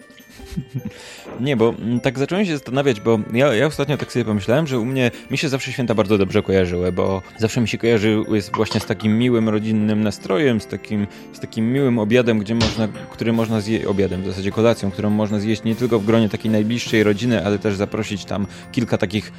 Nie, 1.41 1.57
bo 1.57 1.69
mm, 1.69 2.01
tak 2.01 2.19
zacząłem 2.19 2.47
się 2.47 2.53
zastanawiać, 2.53 3.01
bo 3.01 3.19
ja, 3.33 3.55
ja 3.55 3.67
ostatnio 3.67 3.97
tak 3.97 4.13
sobie 4.13 4.25
pomyślałem, 4.25 4.67
że 4.67 4.79
u 4.79 4.85
mnie, 4.85 5.11
mi 5.31 5.39
się 5.39 5.49
zawsze 5.49 5.73
święta 5.73 5.95
bardzo 5.95 6.19
dobrze 6.19 6.43
kojarzyły, 6.43 6.93
bo 6.93 7.23
zawsze 7.39 7.61
mi 7.61 7.69
się 7.69 7.79
kojarzyły 7.79 8.43
z, 8.43 8.51
właśnie 8.51 8.81
z 8.81 8.87
takim 8.87 9.19
miłym 9.19 9.49
rodzinnym 9.49 10.03
nastrojem, 10.03 10.61
z 10.61 10.67
takim, 10.67 11.07
z 11.33 11.41
takim 11.41 11.73
miłym 11.73 11.99
obiadem, 11.99 12.39
gdzie 12.39 12.55
można, 12.55 12.89
który 12.89 13.33
można 13.33 13.61
zjeść, 13.61 13.85
obiadem, 13.85 14.23
w 14.23 14.27
zasadzie 14.27 14.51
kolacją, 14.53 14.91
którą 14.91 15.11
można 15.11 15.41
zjeść 15.41 15.65
nie 15.65 15.75
tylko 15.75 15.99
w 15.99 16.07
gronie 16.07 16.29
takiej 16.29 16.51
najbliższej 16.51 17.03
rodziny, 17.03 17.47
ale 17.47 17.59
też 17.59 17.77
zaprosić 17.77 18.25
tam 18.25 18.47
kilka 18.73 18.99
takich 18.99 19.33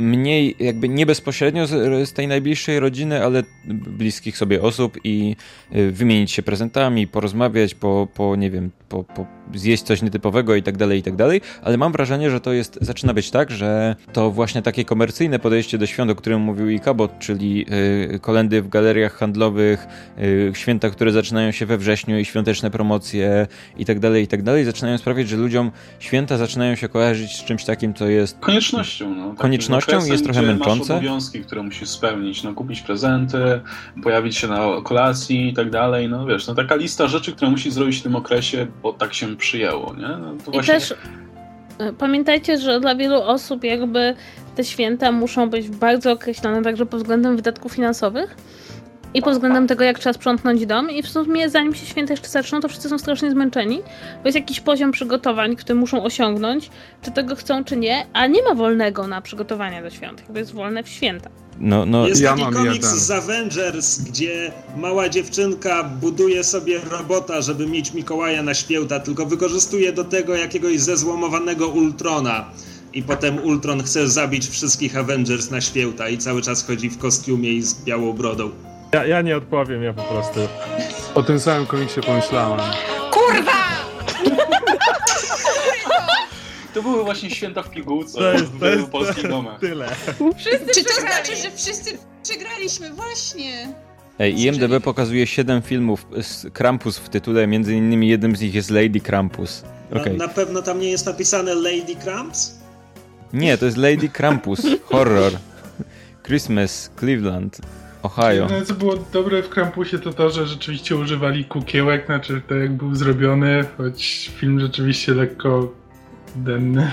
mniej, 0.00 0.56
jakby 0.60 0.88
nie 0.88 1.06
bezpośrednio 1.06 1.66
z, 1.66 2.08
z 2.08 2.12
tej 2.12 2.28
najbliższej 2.28 2.80
rodziny, 2.80 3.24
ale 3.24 3.42
bliskich 3.64 4.36
sobie 4.36 4.62
osób 4.62 4.98
i 5.04 5.36
y, 5.76 5.90
wymienić 5.90 6.32
się 6.32 6.42
prezentami, 6.42 7.06
porozmawiać, 7.06 7.74
po, 7.74 8.08
po 8.14 8.36
nie 8.36 8.50
wiem, 8.50 8.70
po, 8.88 9.04
po 9.04 9.26
zjeść 9.54 9.82
coś 9.82 10.02
nietypowego 10.02 10.54
i 10.54 10.62
tak 10.62 10.76
dalej, 10.76 10.98
i 10.98 11.02
tak 11.02 11.16
dalej, 11.16 11.40
ale 11.62 11.76
mam 11.76 11.92
wrażenie, 11.92 12.30
że 12.30 12.40
to 12.40 12.52
jest, 12.52 12.78
zaczyna 12.80 13.14
być 13.14 13.30
tak, 13.30 13.50
że 13.50 13.96
to 14.12 14.30
właśnie 14.30 14.62
takie 14.62 14.84
komercyjne 14.84 15.38
podejście 15.38 15.78
do 15.78 15.86
świąt, 15.86 16.10
o 16.10 16.14
którym 16.14 16.40
mówił 16.40 16.68
i 16.68 16.80
Kabot, 16.80 17.18
czyli 17.18 17.66
y, 18.14 18.18
kolendy 18.18 18.62
w 18.62 18.68
galeriach 18.68 19.14
handlowych, 19.14 19.86
y, 20.18 20.52
święta, 20.54 20.90
które 20.90 21.12
zaczynają 21.12 21.50
się 21.50 21.66
we 21.66 21.78
wrześniu 21.78 22.18
i 22.18 22.24
świąteczne 22.24 22.70
promocje 22.70 23.46
i 23.78 23.84
tak 23.84 23.98
dalej, 23.98 24.24
i 24.24 24.26
tak 24.26 24.42
dalej, 24.42 24.64
zaczynają 24.64 24.98
sprawiać, 24.98 25.28
że 25.28 25.36
ludziom 25.36 25.70
święta 25.98 26.36
zaczynają 26.36 26.74
się 26.74 26.88
kojarzyć 26.88 27.36
z 27.36 27.44
czymś 27.44 27.64
takim, 27.64 27.94
co 27.94 28.08
jest 28.08 28.38
Koniecznością. 28.38 29.14
No, 29.14 29.22
takim 29.22 29.36
Koniecznością 29.36 29.89
okresem, 29.96 30.12
jest 30.12 30.24
trochę 30.24 30.40
gdzie 30.40 30.48
męczące. 30.48 30.78
Masz 30.78 30.90
obowiązki, 30.90 31.40
które 31.40 31.62
musisz 31.62 31.88
spełnić. 31.88 32.42
No, 32.42 32.54
kupić 32.54 32.80
prezenty, 32.80 33.60
pojawić 34.02 34.36
się 34.36 34.48
na 34.48 34.58
kolacji 34.84 35.48
i 35.48 35.52
tak 35.52 35.70
dalej. 35.70 36.08
No 36.08 36.26
wiesz, 36.26 36.46
no 36.46 36.54
taka 36.54 36.74
lista 36.74 37.08
rzeczy, 37.08 37.32
które 37.32 37.50
musisz 37.50 37.72
zrobić 37.72 37.98
w 37.98 38.02
tym 38.02 38.16
okresie, 38.16 38.66
bo 38.82 38.92
tak 38.92 39.14
się 39.14 39.36
przyjęło, 39.36 39.94
nie? 39.94 40.08
No, 40.08 40.34
to 40.44 40.50
I 40.50 40.54
właśnie... 40.54 40.74
też 40.74 40.94
e, 41.78 41.92
pamiętajcie, 41.92 42.58
że 42.58 42.80
dla 42.80 42.94
wielu 42.94 43.22
osób 43.22 43.64
jakby 43.64 44.14
te 44.56 44.64
święta 44.64 45.12
muszą 45.12 45.50
być 45.50 45.68
bardzo 45.68 46.12
określone 46.12 46.62
także 46.62 46.86
pod 46.86 47.00
względem 47.00 47.36
wydatków 47.36 47.72
finansowych. 47.72 48.36
I 49.14 49.22
pod 49.22 49.32
względem 49.32 49.66
tego, 49.66 49.84
jak 49.84 49.98
trzeba 49.98 50.12
sprzątnąć 50.12 50.66
dom. 50.66 50.90
I 50.90 51.02
w 51.02 51.08
sumie, 51.08 51.50
zanim 51.50 51.74
się 51.74 51.86
święta 51.86 52.12
jeszcze 52.12 52.28
zaczną, 52.28 52.60
to 52.60 52.68
wszyscy 52.68 52.88
są 52.88 52.98
strasznie 52.98 53.30
zmęczeni, 53.30 53.82
bo 54.22 54.28
jest 54.28 54.36
jakiś 54.36 54.60
poziom 54.60 54.92
przygotowań, 54.92 55.56
który 55.56 55.78
muszą 55.78 56.04
osiągnąć, 56.04 56.70
czy 57.02 57.10
tego 57.10 57.36
chcą, 57.36 57.64
czy 57.64 57.76
nie, 57.76 58.06
a 58.12 58.26
nie 58.26 58.42
ma 58.42 58.54
wolnego 58.54 59.06
na 59.06 59.20
przygotowania 59.20 59.82
do 59.82 59.90
świąt. 59.90 60.20
Jakby 60.20 60.38
jest 60.38 60.52
wolne 60.52 60.82
w 60.82 60.88
święta. 60.88 61.30
No, 61.58 61.86
no, 61.86 62.08
Jest 62.08 62.20
Ja 62.20 62.30
taki 62.30 62.42
mam 62.42 62.54
komiks 62.54 62.74
jeden. 62.86 63.00
z 63.00 63.10
Avengers, 63.10 63.98
gdzie 64.00 64.52
mała 64.76 65.08
dziewczynka 65.08 65.84
buduje 65.84 66.44
sobie 66.44 66.80
robota, 66.90 67.40
żeby 67.40 67.66
mieć 67.66 67.94
Mikołaja 67.94 68.42
na 68.42 68.54
święta, 68.54 69.00
tylko 69.00 69.26
wykorzystuje 69.26 69.92
do 69.92 70.04
tego 70.04 70.36
jakiegoś 70.36 70.80
zezłomowanego 70.80 71.68
Ultrona. 71.68 72.44
I 72.94 73.02
potem 73.02 73.38
Ultron 73.44 73.82
chce 73.82 74.08
zabić 74.08 74.48
wszystkich 74.48 74.96
Avengers 74.96 75.50
na 75.50 75.60
święta 75.60 76.08
i 76.08 76.18
cały 76.18 76.42
czas 76.42 76.66
chodzi 76.66 76.90
w 76.90 76.98
kostiumie 76.98 77.52
i 77.52 77.62
z 77.62 77.84
białą 77.84 78.12
brodą. 78.12 78.50
Ja, 78.92 79.04
ja 79.06 79.22
nie 79.22 79.36
odpowiem, 79.36 79.82
ja 79.82 79.92
po 79.92 80.02
prostu... 80.02 80.40
O 81.14 81.22
tym 81.22 81.40
samym 81.40 81.66
komiksie 81.66 82.00
pomyślałem. 82.00 82.60
Kurwa! 83.10 83.52
To 86.74 86.82
były 86.82 87.04
właśnie 87.04 87.30
święta 87.30 87.62
w 87.62 87.70
pigułce 87.70 88.18
To 88.18 88.32
jest, 88.32 88.44
w 88.44 88.60
to 88.60 88.66
jest 88.68 88.88
polskich 88.88 89.28
domach. 89.28 89.60
tyle. 89.60 89.88
Wszyscy 90.38 90.66
Czy 90.74 90.84
to 90.84 90.90
przegrali. 90.90 91.24
znaczy, 91.26 91.42
że 91.42 91.50
wszyscy 91.56 91.98
przegraliśmy? 92.22 92.90
Właśnie. 92.94 93.68
Ej, 94.18 94.40
IMDB 94.40 94.80
pokazuje 94.84 95.26
7 95.26 95.62
filmów 95.62 96.06
z 96.22 96.46
Krampus 96.52 96.98
w 96.98 97.08
tytule, 97.08 97.46
między 97.46 97.74
innymi 97.74 98.08
jednym 98.08 98.36
z 98.36 98.40
nich 98.40 98.54
jest 98.54 98.70
Lady 98.70 99.00
Krampus. 99.00 99.62
Na, 99.90 100.00
Okej. 100.00 100.16
na 100.16 100.28
pewno 100.28 100.62
tam 100.62 100.80
nie 100.80 100.90
jest 100.90 101.06
napisane 101.06 101.54
Lady 101.54 101.96
Cramps? 102.04 102.54
Nie, 103.32 103.58
to 103.58 103.64
jest 103.64 103.76
Lady 103.76 104.08
Krampus, 104.08 104.60
horror. 104.84 105.32
Christmas, 106.26 106.90
Cleveland, 106.98 107.58
Ohio. 108.02 108.46
No, 108.50 108.64
co 108.64 108.74
było 108.74 108.94
dobre 109.12 109.42
w 109.42 109.48
Krampusie 109.48 109.98
to 109.98 110.12
to, 110.12 110.30
że 110.30 110.46
rzeczywiście 110.46 110.96
używali 110.96 111.44
kukiełek, 111.44 112.06
znaczy 112.06 112.42
to 112.48 112.54
jak 112.54 112.72
był 112.72 112.94
zrobiony, 112.94 113.64
choć 113.78 114.30
film 114.36 114.60
rzeczywiście 114.60 115.14
lekko 115.14 115.72
denny. 116.36 116.90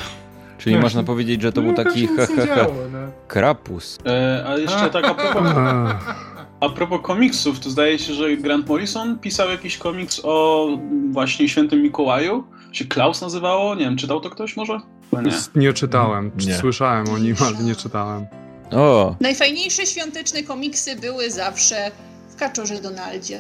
Czyli 0.58 0.76
No, 0.76 0.82
można 0.88 1.04
powiedzieć, 1.04 1.42
że 1.42 1.52
to 1.52 1.62
był 1.62 1.72
no, 1.72 1.78
tam 1.78 1.86
taki 1.86 2.08
działo, 2.48 2.74
no. 2.92 3.00
krapus. 3.28 3.98
E, 4.06 4.44
a 4.48 4.58
jeszcze 4.58 4.90
tak 4.90 5.06
a 5.06 5.14
propos, 5.14 5.44
a 6.62 6.70
propos 6.70 7.02
komiksów, 7.04 7.60
to 7.60 7.70
zdaje 7.70 8.00
się, 8.00 8.14
że 8.14 8.38
Grant 8.38 8.70
Morrison 8.70 9.20
pisał 9.20 9.50
jakiś 9.50 9.78
komiks 9.78 10.22
o 10.24 10.68
właśnie 11.12 11.50
świętym 11.50 11.82
Mikołaju. 11.82 12.44
Się 12.72 12.86
Klaus 12.86 13.22
nazywało? 13.22 13.76
Nie 13.76 13.86
wiem, 13.86 13.98
czytał 13.98 14.22
to 14.22 14.30
ktoś 14.30 14.58
może? 14.58 14.80
Nie. 15.14 15.62
Nie 15.62 15.74
czytałem. 15.74 16.32
Nie. 16.48 16.54
Słyszałem 16.54 17.10
o 17.10 17.18
nim, 17.18 17.36
ale 17.48 17.64
nie 17.64 17.76
czytałem. 17.76 18.26
O, 18.71 19.15
Najfajniejsze 19.19 19.86
świąteczne 19.86 20.43
komiksy 20.43 20.95
były 20.95 21.31
zawsze 21.31 21.91
w 22.29 22.36
Kaczorze 22.36 22.81
Donaldzie. 22.81 23.39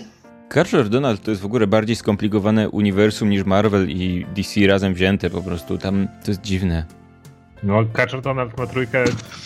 Carter 0.53 0.89
Donald 0.89 1.23
to 1.23 1.31
jest 1.31 1.41
w 1.41 1.45
ogóle 1.45 1.67
bardziej 1.67 1.95
skomplikowane 1.95 2.69
uniwersum 2.69 3.29
niż 3.29 3.43
Marvel 3.43 3.89
i 3.89 4.25
DC 4.35 4.67
razem 4.67 4.93
wzięte 4.93 5.29
po 5.29 5.41
prostu. 5.41 5.77
Tam 5.77 6.07
to 6.25 6.31
jest 6.31 6.41
dziwne. 6.41 6.85
No, 7.63 7.83
Kaczor 7.93 8.21
to 8.21 8.33
nawet 8.33 8.57
ma 8.57 8.67
trójkę 8.67 9.03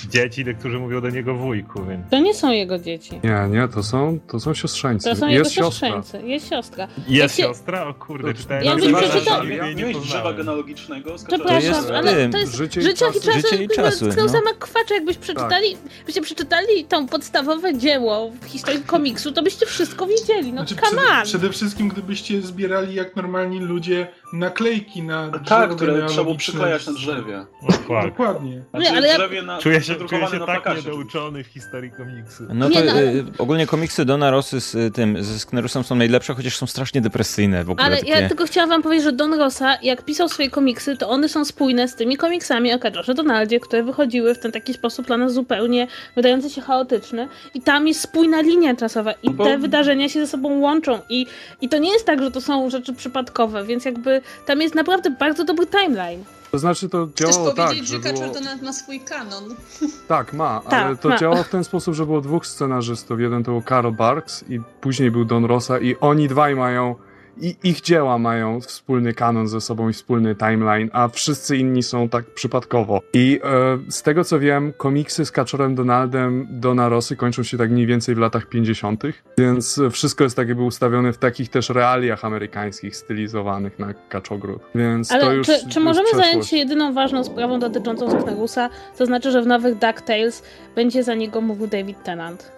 dzieci, 0.10 0.46
którzy 0.60 0.80
mówią 0.80 1.02
do 1.02 1.10
niego 1.10 1.36
wujku, 1.36 1.86
więc... 1.86 2.10
To 2.10 2.20
nie 2.20 2.34
są 2.34 2.52
jego 2.52 2.80
dzieci. 2.80 3.20
Nie, 3.24 3.48
nie, 3.50 3.68
to 3.68 3.84
są, 3.84 4.20
to 4.28 4.40
są 4.40 4.54
siostrzeńcy. 4.54 5.10
To 5.10 5.16
są 5.16 5.28
jego 5.28 5.40
jest 5.40 5.52
siostra. 5.52 5.90
siostrzeńcy. 5.90 6.28
Jest 6.28 6.50
siostra. 6.50 6.88
Jest 7.08 7.36
się- 7.36 7.44
siostra? 7.44 7.88
O 7.88 7.94
kurde, 7.94 8.34
czytałem... 8.34 8.64
Jakbyś 8.64 8.86
że- 8.86 8.94
przeczytał- 8.94 9.48
miałeś 9.76 9.98
drzewa 9.98 10.34
genealogicznego? 10.34 11.18
z 11.18 11.24
Przepraszam, 11.26 11.62
To 11.62 11.68
jest 11.68 11.90
ale 11.92 12.30
to 12.30 12.38
jest 12.38 12.56
życie 12.56 12.80
i 12.82 12.84
życie 12.84 13.06
i 13.06 13.14
czasy. 13.14 13.26
czasy. 13.26 13.42
Życie 13.50 13.64
i 13.64 13.68
czasy, 13.68 14.06
no. 14.18 14.30
sama 14.30 14.54
kwacza, 14.60 14.96
jakbyś 14.96 15.18
przeczytali, 15.18 15.78
byście 16.06 16.22
przeczytali 16.22 16.86
tą 16.86 17.08
podstawowe 17.08 17.78
dzieło 17.78 18.32
w 18.42 18.46
historii 18.46 18.82
komiksu, 18.84 19.32
to 19.32 19.44
byście 19.44 19.66
wszystko 19.66 20.08
wiedzieli. 20.08 20.54
No 20.54 20.66
Znaczy, 20.66 20.76
come 20.76 20.88
przede, 21.02 21.18
on! 21.18 21.24
przede 21.24 21.50
wszystkim 21.50 21.88
gdybyście 21.90 22.42
zbierali 22.42 22.96
jak 22.96 23.16
normalni 23.16 23.60
ludzie 23.60 24.08
naklejki 24.34 25.04
na 25.04 25.28
drzewo 25.28 25.46
Tak, 25.46 25.76
które 25.76 26.06
trzeba 26.06 26.24
było 26.24 26.36
przyklejać 26.36 26.88
na 26.88 26.94
drzewie. 26.94 27.46
O, 27.62 27.74
fuck. 28.02 28.18
Dokładnie. 28.18 28.62
Znaczy, 28.72 28.90
ale 28.90 29.08
ja- 29.08 29.42
na, 29.44 29.58
Czuję 29.60 29.82
się, 29.82 29.96
czuję 29.96 30.28
się 30.28 30.32
tak 30.40 30.46
plakacie. 30.46 30.78
niedouczony 30.82 31.44
w 31.44 31.48
historii 31.48 31.92
komiksu. 31.92 32.44
No 32.54 32.70
Nie, 32.70 32.76
to 32.80 32.86
no, 32.86 32.92
ale- 32.92 33.02
y, 33.14 33.24
ogólnie 33.38 33.68
komiksy 33.68 34.06
Dona 34.06 34.32
Rossy 34.32 34.62
z 34.62 34.76
y, 34.76 34.92
tym, 34.92 35.24
ze 35.24 35.40
Sknerusem 35.40 35.84
są 35.84 35.96
najlepsze, 35.96 36.34
chociaż 36.34 36.58
są 36.58 36.68
strasznie 36.68 37.02
depresyjne 37.02 37.64
w 37.64 37.70
ogóle. 37.70 37.86
Ale 37.86 37.98
takie... 37.98 38.12
ja 38.12 38.28
tylko 38.28 38.46
chciałam 38.46 38.70
wam 38.70 38.82
powiedzieć, 38.82 39.04
że 39.04 39.12
Don 39.12 39.34
Rossa, 39.34 39.78
jak 39.84 40.06
pisał 40.06 40.30
swoje 40.30 40.50
komiksy, 40.50 40.98
to 40.98 41.10
one 41.10 41.30
są 41.30 41.46
spójne 41.46 41.88
z 41.88 41.96
tymi 41.96 42.18
komiksami 42.18 42.74
o 42.74 42.80
Kaczorze 42.80 43.14
Donaldzie, 43.14 43.60
które 43.60 43.84
wychodziły 43.84 44.36
w 44.36 44.40
ten 44.40 44.52
taki 44.52 44.74
sposób 44.74 45.08
dla 45.08 45.18
nas 45.18 45.34
zupełnie 45.34 45.88
wydający 46.16 46.50
się 46.50 46.62
chaotyczny. 46.62 47.28
I 47.54 47.62
tam 47.62 47.88
jest 47.88 48.02
spójna 48.02 48.42
linia 48.42 48.76
czasowa 48.76 49.12
i 49.24 49.30
Bo- 49.30 49.44
te 49.44 49.58
wydarzenia 49.58 50.10
się 50.10 50.20
ze 50.20 50.28
sobą 50.28 50.60
łączą. 50.60 51.00
I, 51.10 51.28
I 51.62 51.70
to 51.70 51.78
nie 51.78 51.92
jest 51.94 52.06
tak, 52.06 52.24
że 52.24 52.32
to 52.32 52.42
są 52.42 52.70
rzeczy 52.70 52.94
przypadkowe, 52.94 53.64
więc 53.66 53.86
jakby 53.86 54.22
tam 54.46 54.62
jest 54.62 54.76
naprawdę 54.76 55.10
bardzo 55.10 55.44
dobry 55.44 55.66
timeline. 55.68 56.24
To 56.52 56.60
znaczy 56.60 56.90
to 56.90 57.08
Chcesz 57.16 57.30
działało 57.30 57.52
tak, 57.54 57.68
powiedzieć, 57.68 57.88
że 57.88 58.00
Kaczor 58.00 58.20
było... 58.20 58.34
Donald 58.34 58.62
ma 58.62 58.74
swój 58.74 59.00
kanon? 59.00 59.44
Tak, 60.08 60.34
ma, 60.34 60.62
Tak, 60.70 60.74
ale 60.74 60.96
to 60.96 61.10
ma. 61.10 61.18
działało 61.18 61.44
w 61.44 61.50
ten 61.50 61.64
sposób, 61.64 61.94
że 61.96 62.06
było 62.06 62.22
dwóch 62.22 62.48
scenarzystów. 62.48 63.20
Jeden 63.20 63.44
to 63.44 63.52
był 63.52 63.62
Karl 63.62 63.92
Barks 63.92 64.44
i 64.50 64.60
później 64.82 65.12
był 65.12 65.26
Don 65.26 65.46
Rosa 65.46 65.80
i 65.80 65.96
oni 66.02 66.28
dwaj 66.28 66.56
mają, 66.56 66.96
i 67.38 67.56
ich 67.64 67.82
dzieła 67.82 68.18
mają 68.18 68.62
wspólny 68.62 69.14
kanon 69.14 69.48
ze 69.48 69.62
sobą 69.62 69.90
i 69.90 69.94
wspólny 69.94 70.36
timeline, 70.36 70.90
a 70.94 71.08
wszyscy 71.08 71.58
inni 71.58 71.84
są 71.84 72.10
tak 72.10 72.26
przypadkowo. 72.26 73.02
I 73.14 73.40
e, 73.44 73.92
z 73.92 74.02
tego 74.02 74.24
co 74.24 74.40
wiem, 74.40 74.74
komiksy 74.78 75.26
z 75.26 75.32
Kaczorem 75.32 75.76
Donaldem 75.76 76.48
Dona 76.50 76.90
Rosy 76.90 77.16
kończą 77.16 77.44
się 77.44 77.58
tak 77.58 77.72
mniej 77.72 77.86
więcej 77.86 78.16
w 78.16 78.18
latach 78.18 78.46
50., 78.46 79.04
więc 79.38 79.82
wszystko 79.92 80.24
jest 80.24 80.36
tak 80.36 80.48
jakby 80.48 80.64
ustawione 80.64 81.14
w 81.14 81.18
takich 81.18 81.50
też 81.50 81.70
realiach 81.70 82.26
amerykańskich, 82.26 82.96
stylizowanych 82.96 83.80
na 83.80 83.94
kaczogród. 84.10 84.62
Więc 84.76 85.08
to 85.08 85.16
Ale 85.16 85.36
już 85.36 85.48
czy, 85.48 85.70
czy 85.70 85.80
możemy 85.80 86.10
zająć 86.16 86.48
się 86.48 86.58
jedyną 86.58 86.94
ważną 86.94 87.24
sprawą 87.24 87.60
dotyczącą 87.60 88.22
Sknerusa? 88.22 88.70
To 88.98 89.06
znaczy, 89.06 89.32
że 89.32 89.42
w 89.42 89.48
nowych 89.48 89.78
DuckTales 89.78 90.44
będzie 90.76 91.04
za 91.04 91.16
niego 91.16 91.42
mówił 91.42 91.68
David 91.68 92.04
Tennant. 92.04 92.52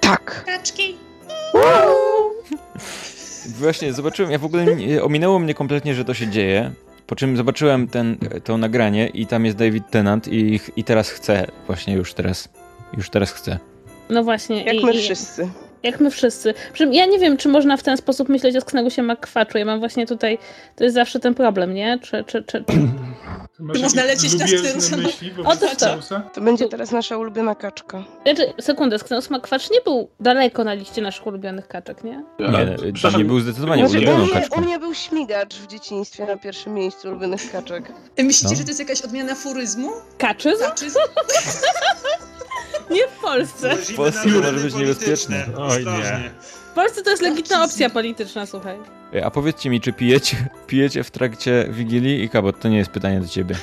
Tak. 0.00 0.44
Kaczki? 0.46 0.96
Właśnie, 3.46 3.92
zobaczyłem, 3.92 4.32
ja 4.32 4.38
w 4.38 4.44
ogóle 4.44 4.76
nie, 4.76 5.02
ominęło 5.02 5.38
mnie 5.38 5.54
kompletnie, 5.54 5.94
że 5.94 6.04
to 6.04 6.14
się 6.14 6.28
dzieje. 6.28 6.70
Po 7.06 7.16
czym 7.16 7.36
zobaczyłem 7.36 7.88
ten, 7.88 8.16
to 8.44 8.58
nagranie 8.58 9.08
i 9.08 9.26
tam 9.26 9.44
jest 9.44 9.56
David 9.56 9.90
Tennant 9.90 10.28
i, 10.28 10.60
i 10.76 10.84
teraz 10.84 11.10
chcę, 11.10 11.46
właśnie 11.66 11.94
już 11.94 12.14
teraz, 12.14 12.48
już 12.96 13.10
teraz 13.10 13.32
chcę. 13.32 13.58
No 14.10 14.24
właśnie. 14.24 14.64
Jak 14.64 14.74
i, 14.74 14.84
my 14.86 14.92
i, 14.92 14.98
wszyscy. 14.98 15.48
Jak 15.82 16.00
my 16.00 16.10
wszyscy. 16.10 16.54
Przy 16.72 16.84
czym 16.84 16.92
ja 16.92 17.06
nie 17.06 17.18
wiem, 17.18 17.36
czy 17.36 17.48
można 17.48 17.76
w 17.76 17.82
ten 17.82 17.96
sposób 17.96 18.28
myśleć 18.28 18.56
o 18.56 18.60
Sknerusie 18.60 19.02
McQuatchu. 19.02 19.58
Ja 19.58 19.64
mam 19.64 19.78
właśnie 19.78 20.06
tutaj, 20.06 20.38
to 20.76 20.84
jest 20.84 20.94
zawsze 20.94 21.20
ten 21.20 21.34
problem, 21.34 21.74
nie? 21.74 21.98
Czy, 22.02 22.24
czy, 22.26 22.42
czy, 22.42 22.64
czy... 22.64 22.88
Ty 23.56 23.78
można 23.78 24.04
lecieć 24.04 24.34
na 24.34 24.44
myśli 24.96 25.32
O, 25.44 25.56
to 25.56 25.66
co? 25.68 25.74
Sknerusa? 25.76 26.20
To 26.20 26.40
będzie 26.40 26.68
teraz 26.68 26.90
nasza 26.90 27.16
ulubiona 27.18 27.54
kaczka. 27.54 28.04
Znaczy, 28.24 28.52
sekundę, 28.60 28.98
Sknerus 28.98 29.30
McQuatch 29.30 29.70
nie 29.70 29.80
był 29.80 30.10
daleko 30.20 30.64
na 30.64 30.74
liście 30.74 31.02
naszych 31.02 31.26
ulubionych 31.26 31.68
kaczek, 31.68 32.04
nie? 32.04 32.24
Nie, 32.38 32.46
tam 32.52 32.92
Przepraszam, 32.92 33.20
nie 33.20 33.24
był 33.24 33.40
zdecydowanie 33.40 33.88
Znaczy, 33.88 34.04
u, 34.06 34.08
ulubioną 34.08 34.24
mnie, 34.24 34.34
kaczką. 34.40 34.60
u 34.60 34.64
mnie 34.64 34.78
był 34.78 34.94
śmigacz 34.94 35.54
w 35.54 35.66
dzieciństwie 35.66 36.26
na 36.26 36.36
pierwszym 36.36 36.74
miejscu 36.74 37.08
ulubionych 37.08 37.52
kaczek. 37.52 37.92
Myślicie, 38.18 38.54
No. 38.54 38.58
że 38.58 38.64
to 38.64 38.70
jest 38.70 38.80
jakaś 38.80 39.02
odmiana 39.02 39.34
furyzmu? 39.34 39.90
Kaczyzm? 40.18 40.62
Kaczyzm? 40.64 40.98
Nie 42.90 43.08
w 43.08 43.20
Polsce. 43.22 43.76
Wchodzimy 43.76 43.96
Polsce 43.96 44.22
to 44.22 44.28
może 44.28 44.52
być 44.52 44.74
niebezpieczne. 44.74 45.46
Oj, 45.58 45.84
nie. 45.84 46.30
Polsce 46.76 47.02
to 47.02 47.10
jest 47.10 47.22
legitna 47.22 47.64
opcja 47.64 47.90
polityczna, 47.90 48.46
słuchaj. 48.46 48.76
E, 49.14 49.26
A 49.26 49.30
powiedzcie 49.30 49.70
mi, 49.70 49.80
czy 49.80 49.92
pijecie, 49.92 50.36
pijecie 50.66 51.04
w 51.04 51.10
trakcie 51.10 51.66
Wigilii? 51.70 52.22
I 52.22 52.28
Kabot, 52.28 52.60
to 52.60 52.68
nie 52.68 52.76
jest 52.78 52.90
pytanie 52.90 53.20
do 53.20 53.28
ciebie. 53.28 53.54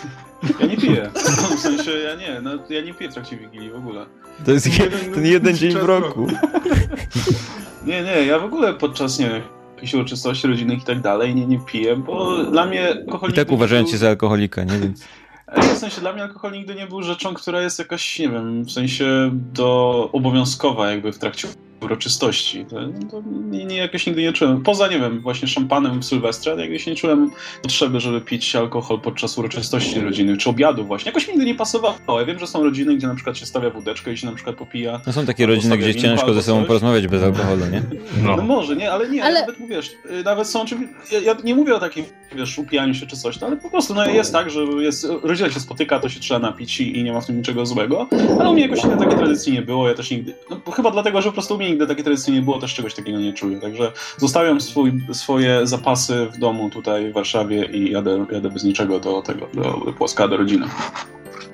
Ja 0.60 0.65
nie 0.65 0.77
piję. 0.77 1.10
W 1.55 1.60
sensie 1.60 1.91
ja 1.91 2.15
nie, 2.15 2.41
no, 2.41 2.51
ja 2.70 2.82
nie 2.82 2.93
piję 2.93 3.10
w 3.10 3.13
trakcie 3.13 3.38
Wigilii 3.38 3.72
w 3.72 3.75
ogóle. 3.75 4.05
To 4.46 4.51
jest 4.51 4.79
je, 4.79 4.88
ten 4.89 5.25
jeden 5.25 5.55
dzień 5.58 5.72
w 5.74 5.84
roku. 5.84 6.27
Nie, 7.86 8.01
nie, 8.03 8.25
ja 8.25 8.39
w 8.39 8.43
ogóle 8.43 8.74
podczas, 8.74 9.20
nie 9.20 9.29
wiem, 9.29 9.41
jakichś 9.75 9.93
uroczystości 9.93 10.48
rodzinnych 10.48 10.82
i 10.82 10.86
tak 10.86 11.01
dalej 11.01 11.36
nie, 11.36 11.46
nie 11.46 11.60
piję, 11.60 11.96
bo 11.96 12.43
dla 12.43 12.65
mnie 12.65 12.89
alkohol 12.89 13.29
I 13.29 13.34
tak 13.34 13.51
uważają 13.51 13.84
cię 13.84 13.98
za 13.98 14.10
alkoholika, 14.10 14.63
nie? 14.63 14.79
Więc... 14.79 15.03
E, 15.48 15.62
W 15.62 15.77
sensie 15.77 16.01
dla 16.01 16.13
mnie 16.13 16.24
alkohol 16.24 16.51
nigdy 16.51 16.75
nie 16.75 16.88
był 16.88 17.03
rzeczą, 17.03 17.34
która 17.34 17.62
jest 17.62 17.79
jakaś, 17.79 18.20
nie 18.20 18.29
wiem, 18.29 18.63
w 18.63 18.72
sensie 18.72 19.29
do 19.34 20.10
obowiązkowa 20.13 20.91
jakby 20.91 21.12
w 21.13 21.17
trakcie 21.20 21.48
uroczystości. 21.84 22.66
To, 22.66 22.75
to 23.12 23.24
nie, 23.52 23.66
nie, 23.66 23.75
jakoś 23.78 24.08
nigdy 24.08 24.22
nie 24.22 24.34
czułem. 24.34 24.63
Poza, 24.63 24.88
nie 24.88 25.00
wiem, 25.00 25.20
właśnie 25.20 25.48
szampanem 25.48 26.00
w 26.00 26.06
Sylwestra, 26.06 26.56
to 26.56 26.62
jakoś 26.62 26.86
nie 26.88 26.96
czułem 26.96 27.32
potrzeby, 27.62 28.00
żeby 28.00 28.22
pić 28.22 28.56
alkohol 28.56 29.00
podczas 29.00 29.38
uroczystości 29.38 30.00
rodzinnych, 30.02 30.38
czy 30.38 30.50
obiadów 30.50 30.88
właśnie. 30.88 31.10
Jakoś 31.10 31.28
nigdy 31.28 31.46
nie 31.46 31.56
pasowało. 31.56 32.20
Ja 32.20 32.25
wiem, 32.25 32.40
że 32.40 32.48
są 32.48 32.63
rodziny, 32.63 32.96
gdzie 32.96 33.08
na 33.08 33.16
przykład 33.16 33.38
się 33.38 33.46
stawia 33.46 33.70
wódeczkę 33.70 34.13
i 34.13 34.18
się 34.18 34.28
na 34.28 34.34
przykład 34.36 34.56
popija. 34.56 35.02
No 35.08 35.13
są 35.13 35.25
takie 35.25 35.46
rodziny, 35.46 35.78
gdzie 35.78 35.96
ciężko 35.96 36.34
ze 36.34 36.44
sobą 36.44 36.66
porozmawiać 36.66 37.08
bez 37.08 37.24
alkoholu, 37.24 37.62
nie? 37.72 37.82
No, 38.24 38.36
No. 38.36 38.44
może, 38.44 38.75
nie, 38.75 38.92
ale 38.92 39.10
nie, 39.10 39.24
Ale- 39.24 39.40
nawet 39.40 39.56
wiesz, 39.70 39.92
y, 40.20 40.24
nawet 40.24 40.48
są 40.48 40.62
oczywiście, 40.62 40.96
ja, 41.12 41.20
ja 41.20 41.36
nie 41.44 41.56
mówię 41.56 41.75
o 41.75 41.80
takim, 41.80 42.06
wiesz, 42.36 42.58
upijaniu 42.58 42.94
się 42.94 43.06
czy 43.08 43.18
coś, 43.18 43.40
no, 43.40 43.48
ale 43.48 43.58
po 43.58 43.70
prostu 43.70 43.94
no, 43.94 44.06
jest 44.06 44.34
tak, 44.34 44.50
że 44.50 44.62
jest, 44.63 45.08
rodzina 45.24 45.50
się 45.50 45.60
spotyka, 45.60 46.00
to 46.00 46.10
się 46.10 46.20
trzeba 46.20 46.40
napić 46.40 46.82
i, 46.82 46.98
i 47.00 47.04
nie 47.04 47.13
ma 47.13 47.22
w 47.22 47.25
tym 47.25 47.38
niczego 47.38 47.66
złego, 47.66 48.08
ale 48.40 48.50
u 48.50 48.54
mnie 48.54 48.62
jakoś 48.68 48.82
takiej 48.82 49.18
tradycji 49.18 49.54
nie 49.54 49.62
było, 49.62 49.88
ja 49.88 49.94
też 49.94 50.12
nigdy, 50.12 50.34
no, 50.50 50.72
chyba 50.72 50.92
dlatego, 50.92 51.22
że 51.22 51.30
po 51.30 51.34
prostu 51.34 51.54
u 51.54 51.58
mnie 51.58 51.70
nigdy 51.74 51.88
takiej 51.88 52.03
tradycji 52.03 52.34
nie 52.34 52.42
było, 52.42 52.60
też 52.60 52.74
czegoś 52.74 52.94
takiego 52.94 53.20
nie 53.20 53.34
czuję. 53.34 53.60
Także 53.60 53.92
zostawiam 54.18 54.62
swój, 54.62 54.92
swoje 55.12 55.68
zapasy 55.68 56.27
w 56.34 56.38
domu 56.38 56.70
tutaj 56.70 57.10
w 57.12 57.13
Warszawie 57.13 57.65
i 57.65 57.92
jadę, 57.92 58.25
jadę 58.32 58.50
bez 58.50 58.63
niczego 58.63 59.00
do 59.00 59.22
tego, 59.22 59.48
do, 59.53 59.94
Płoska, 59.98 60.27
do 60.27 60.38
rodziny. 60.38 60.65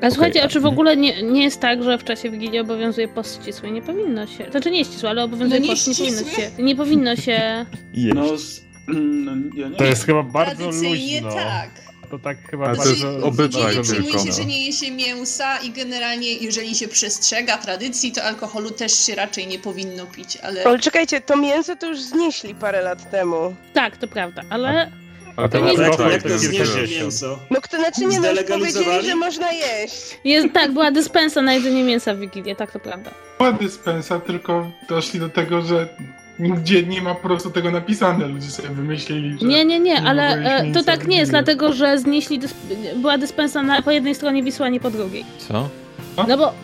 A 0.02 0.10
słuchajcie, 0.12 0.44
a 0.44 0.48
czy 0.48 0.60
w 0.60 0.66
ogóle 0.66 0.98
nie, 0.98 1.24
nie 1.24 1.44
jest 1.44 1.60
tak, 1.62 1.84
że 1.84 1.98
w 1.98 2.04
czasie 2.04 2.30
Wigilii 2.30 2.60
obowiązuje 2.60 3.08
post 3.08 3.42
ścisły? 3.44 3.72
Nie 3.72 3.82
powinno 3.82 4.28
się. 4.28 4.46
Znaczy 4.52 4.72
nie 4.72 4.78
jest 4.80 4.92
ścisły, 4.92 5.10
ale 5.10 5.24
obowiązuje 5.24 5.60
No 5.60 5.66
nie 5.66 5.72
post, 5.72 5.88
nie 5.88 5.96
powinno 5.96 6.32
się. 6.32 6.52
Nie 6.64 6.76
powinno 6.76 7.16
się. 7.16 7.66
Jeść. 7.94 8.16
No, 8.16 8.24
no 8.94 9.32
ja 9.62 9.68
nie 9.68 9.76
To 9.76 9.84
jest 9.84 10.06
chyba 10.06 10.24
bardzo 10.24 10.56
Tradycyjnie 10.56 11.22
luźno. 11.22 11.30
tak. 11.36 11.70
To 12.12 12.20
tak 12.20 12.38
chyba 12.52 12.66
Ale 12.66 12.76
to 12.78 12.84
bardzo... 12.84 13.12
jest 13.12 13.24
obyczaj 13.24 13.62
nie 13.62 13.68
tylko. 13.70 13.84
przyjmuje 13.84 14.20
się, 14.20 14.26
no. 14.30 14.34
że 14.34 14.46
nie 14.46 14.66
je 14.66 14.74
się 14.74 14.92
mięsa 14.92 15.58
i 15.58 15.72
generalnie 15.72 16.34
jeżeli 16.34 16.76
się 16.76 16.88
przestrzega 16.88 17.58
tradycji, 17.58 18.12
to 18.12 18.24
alkoholu 18.24 18.72
też 18.72 19.06
się 19.06 19.16
raczej 19.16 19.48
nie 19.48 19.60
powinno 19.60 20.06
pić, 20.06 20.38
ale... 20.38 20.64
Ale 20.66 20.80
czekajcie, 20.80 21.22
to 21.22 21.38
mięso 21.38 21.76
to 21.76 21.88
już 21.88 22.02
znieśli 22.02 22.56
parę 22.56 22.82
lat 22.82 23.12
temu. 23.12 23.56
Tak, 23.74 23.98
to 23.98 24.08
prawda, 24.08 24.42
ale. 24.50 24.92
Ale 25.38 25.50
To 25.50 25.60
nie 25.60 25.72
jest 25.72 25.80
jest 25.84 25.98
tak, 25.98 26.12
Jak 26.12 26.24
to 26.24 26.30
kilkadziesiąt. 26.30 26.92
mięso? 26.92 27.40
No 27.50 27.62
kto 27.62 27.78
znaczy 27.78 28.06
nie, 28.06 28.20
no 28.20 28.32
już 28.32 28.44
powiedzieli, 28.44 29.06
że 29.06 29.16
można 29.16 29.52
jeść. 29.52 29.96
Jest, 30.24 30.54
tak, 30.54 30.72
była 30.74 30.92
dyspensa 30.92 31.42
na 31.42 31.54
jedzenie 31.54 31.84
mięsa 31.84 32.14
w 32.14 32.20
Wigilię, 32.20 32.56
tak 32.56 32.72
to 32.72 32.80
prawda. 32.80 33.12
Była 33.38 33.52
dyspensa, 33.52 34.20
tylko 34.20 34.72
doszli 34.90 35.20
do 35.20 35.30
tego, 35.30 35.62
że 35.62 35.90
nigdzie 36.40 36.84
nie 36.84 37.02
ma 37.02 37.16
po 37.16 37.28
prostu 37.28 37.52
tego 37.52 37.72
napisane. 37.72 38.28
Ludzie 38.28 38.48
sobie 38.48 38.70
wymyślili, 38.70 39.40
że... 39.40 39.48
Nie, 39.48 39.66
nie, 39.66 39.80
nie, 39.80 39.94
nie 39.94 40.02
ale 40.02 40.34
e, 40.58 40.72
to 40.72 40.84
tak 40.84 41.08
nie 41.08 41.18
jest, 41.18 41.32
dlatego 41.32 41.74
że 41.74 42.00
znieśli. 42.00 42.40
Dysp... 42.40 42.58
Była 42.96 43.18
dyspensa 43.18 43.64
na, 43.64 43.82
po 43.82 43.92
jednej 43.92 44.16
stronie 44.16 44.44
Wisły, 44.44 44.66
a 44.66 44.70
nie 44.70 44.80
po 44.80 44.92
drugiej. 44.92 45.26
Co? 45.38 45.70
No 46.28 46.38
bo. 46.38 46.54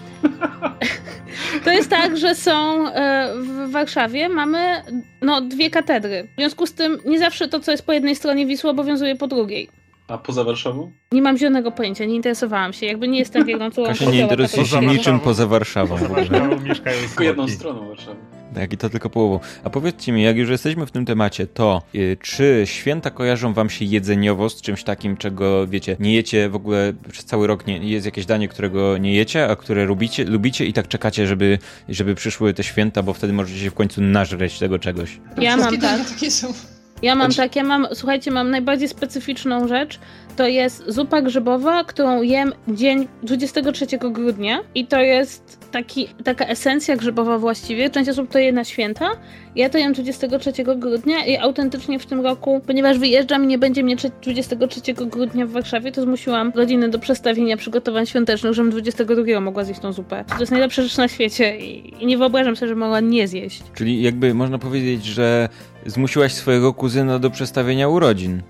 To 1.64 1.72
jest 1.72 1.90
tak, 1.90 2.18
że 2.18 2.36
są 2.36 2.88
e, 2.88 3.34
w 3.42 3.72
Warszawie 3.72 4.30
mamy 4.30 4.82
no, 5.22 5.42
dwie 5.42 5.70
katedry. 5.70 6.28
W 6.34 6.36
związku 6.36 6.68
z 6.68 6.74
tym 6.74 6.98
nie 7.06 7.20
zawsze 7.20 7.48
to, 7.48 7.60
co 7.60 7.72
jest 7.72 7.86
po 7.86 7.94
jednej 7.94 8.16
stronie 8.16 8.46
Wisły, 8.46 8.70
obowiązuje 8.70 9.16
po 9.16 9.28
drugiej. 9.28 9.70
A 10.08 10.18
poza 10.18 10.44
Warszawą? 10.44 10.92
Nie 11.12 11.22
mam 11.22 11.38
zielonego 11.38 11.72
pojęcia, 11.72 12.06
nie 12.06 12.16
interesowałam 12.16 12.74
się. 12.74 12.86
Jakby 12.86 13.08
nie 13.08 13.20
jestem 13.20 13.46
wielką 13.46 13.72
Kasia 13.86 14.06
nie 14.06 14.20
interesuje 14.20 14.66
się 14.66 14.76
Poza 14.76 14.94
niczym 14.94 15.20
poza 15.20 15.48
Warszawą. 15.48 15.96
ogóle. 15.96 16.26
Warszawą 16.26 16.60
mieszkają 16.60 16.98
Tylko 17.08 17.24
jedną 17.24 17.48
stroną 17.48 17.88
Warszawy. 17.88 18.35
Tak, 18.56 18.74
i 18.74 18.78
to 18.78 18.90
tylko 18.90 19.10
połową. 19.10 19.40
A 19.64 19.70
powiedzcie 19.70 20.12
mi, 20.12 20.24
jak 20.24 20.38
już 20.38 20.50
jesteśmy 20.50 20.86
w 20.86 20.92
tym 20.92 21.06
temacie, 21.06 21.48
to 21.48 21.82
y, 21.96 22.18
czy 22.22 22.62
święta 22.66 23.10
kojarzą 23.12 23.54
wam 23.54 23.70
się 23.70 23.86
jedzeniowo 23.86 24.50
z 24.50 24.62
czymś 24.62 24.84
takim, 24.84 25.18
czego 25.18 25.68
wiecie, 25.68 25.96
nie 26.00 26.14
jecie 26.16 26.50
w 26.50 26.56
ogóle 26.56 26.94
przez 27.12 27.26
cały 27.26 27.48
rok, 27.48 27.68
nie, 27.68 27.78
jest 27.78 28.06
jakieś 28.06 28.26
danie, 28.26 28.48
którego 28.48 28.98
nie 28.98 29.16
jecie, 29.16 29.48
a 29.50 29.56
które 29.56 29.86
lubicie, 29.86 30.26
lubicie 30.26 30.66
i 30.66 30.74
tak 30.74 30.88
czekacie, 30.88 31.28
żeby, 31.28 31.60
żeby 31.90 32.16
przyszły 32.16 32.54
te 32.54 32.64
święta, 32.64 33.04
bo 33.04 33.14
wtedy 33.14 33.34
możecie 33.34 33.60
się 33.60 33.70
w 33.70 33.74
końcu 33.74 34.02
nażreć 34.02 34.60
tego 34.60 34.80
czegoś. 34.80 35.20
Ja 35.38 35.58
mam 35.58 35.60
Wszystkie 35.60 35.82
tak. 35.88 35.98
dania 35.98 36.10
takie 36.10 36.32
są. 36.32 36.75
Ja 37.02 37.16
mam 37.16 37.32
tak, 37.32 37.56
ja 37.56 37.64
mam, 37.64 37.88
słuchajcie, 37.94 38.32
mam 38.32 38.52
najbardziej 38.52 38.88
specyficzną 38.88 39.68
rzecz. 39.68 40.00
To 40.36 40.48
jest 40.48 40.84
zupa 40.88 41.22
grzybowa, 41.22 41.84
którą 41.84 42.22
jem 42.22 42.54
dzień 42.68 43.08
23 43.24 43.86
grudnia 43.98 44.60
i 44.76 44.88
to 44.88 45.02
jest 45.02 45.60
taki, 45.72 46.08
taka 46.24 46.46
esencja 46.46 46.96
grzybowa 46.96 47.38
właściwie. 47.38 47.90
Część 47.90 48.10
osób 48.10 48.30
to 48.30 48.40
je 48.40 48.52
na 48.52 48.64
święta. 48.64 49.10
Ja 49.56 49.70
to 49.70 49.78
jem 49.78 49.94
23 49.94 50.52
grudnia 50.78 51.26
i 51.26 51.38
autentycznie 51.38 52.00
w 52.00 52.06
tym 52.06 52.22
roku, 52.22 52.62
ponieważ 52.68 52.98
wyjeżdżam 53.00 53.44
i 53.44 53.48
nie 53.48 53.58
będzie 53.58 53.84
mnie 53.84 53.96
trze- 53.98 54.12
23 54.22 54.94
grudnia 54.94 55.46
w 55.46 55.50
Warszawie, 55.52 55.92
to 55.92 56.02
zmusiłam 56.02 56.52
rodziny 56.56 56.90
do 56.90 57.00
przestawienia 57.00 57.58
przygotowań 57.58 58.06
świątecznych, 58.06 58.54
żebym 58.54 58.72
22 58.72 59.40
mogła 59.40 59.64
zjeść 59.64 59.80
tą 59.80 59.94
zupę. 59.94 60.26
To 60.28 60.40
jest 60.40 60.52
najlepsza 60.52 60.82
rzecz 60.82 60.98
na 60.98 61.08
świecie 61.08 61.58
i, 61.60 61.94
i 62.04 62.06
nie 62.06 62.18
wyobrażam 62.18 62.56
sobie, 62.56 62.70
że 62.70 62.76
mogła 62.76 63.00
nie 63.00 63.28
zjeść. 63.28 63.64
Czyli 63.74 64.02
jakby 64.02 64.34
można 64.34 64.58
powiedzieć, 64.58 65.06
że 65.06 65.50
zmusiłaś 65.86 66.34
swojego 66.34 66.74
kuzyna 66.74 67.20
do 67.20 67.30
przestawienia 67.30 67.88
urodzin, 67.88 68.42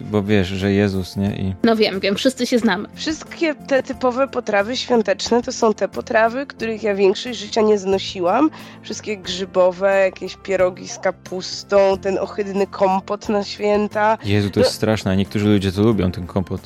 bo 0.00 0.22
wiesz, 0.22 0.48
że 0.48 0.72
Jezus, 0.72 1.16
nie? 1.16 1.36
I... 1.36 1.54
No 1.62 1.76
wiem, 1.76 2.00
wiem, 2.00 2.14
wszyscy 2.16 2.46
się 2.46 2.58
znamy. 2.58 2.88
Wszystkie 2.94 3.54
te 3.54 3.82
typowe 3.82 4.28
potrawy 4.28 4.76
świąteczne 4.76 5.42
to 5.42 5.52
są 5.52 5.74
te 5.74 5.88
potrawy, 5.88 6.46
których 6.46 6.82
ja 6.82 6.94
większość 6.94 7.38
życia 7.38 7.60
nie 7.60 7.78
znosiłam. 7.78 8.50
Wszystkie 8.82 9.16
grzybowe, 9.16 10.00
jakieś 10.00 10.36
pierogi 10.36 10.88
z 10.88 10.98
kapustą, 10.98 11.98
ten 11.98 12.18
ohydny 12.18 12.66
kompot 12.66 13.28
na 13.28 13.44
święta. 13.44 14.18
Jezu, 14.24 14.50
to 14.50 14.60
jest 14.60 14.72
straszne, 14.72 15.10
a 15.10 15.14
niektórzy 15.14 15.48
ludzie 15.48 15.72
to 15.72 15.82
lubią, 15.82 16.12
ten 16.12 16.26
kompot. 16.26 16.60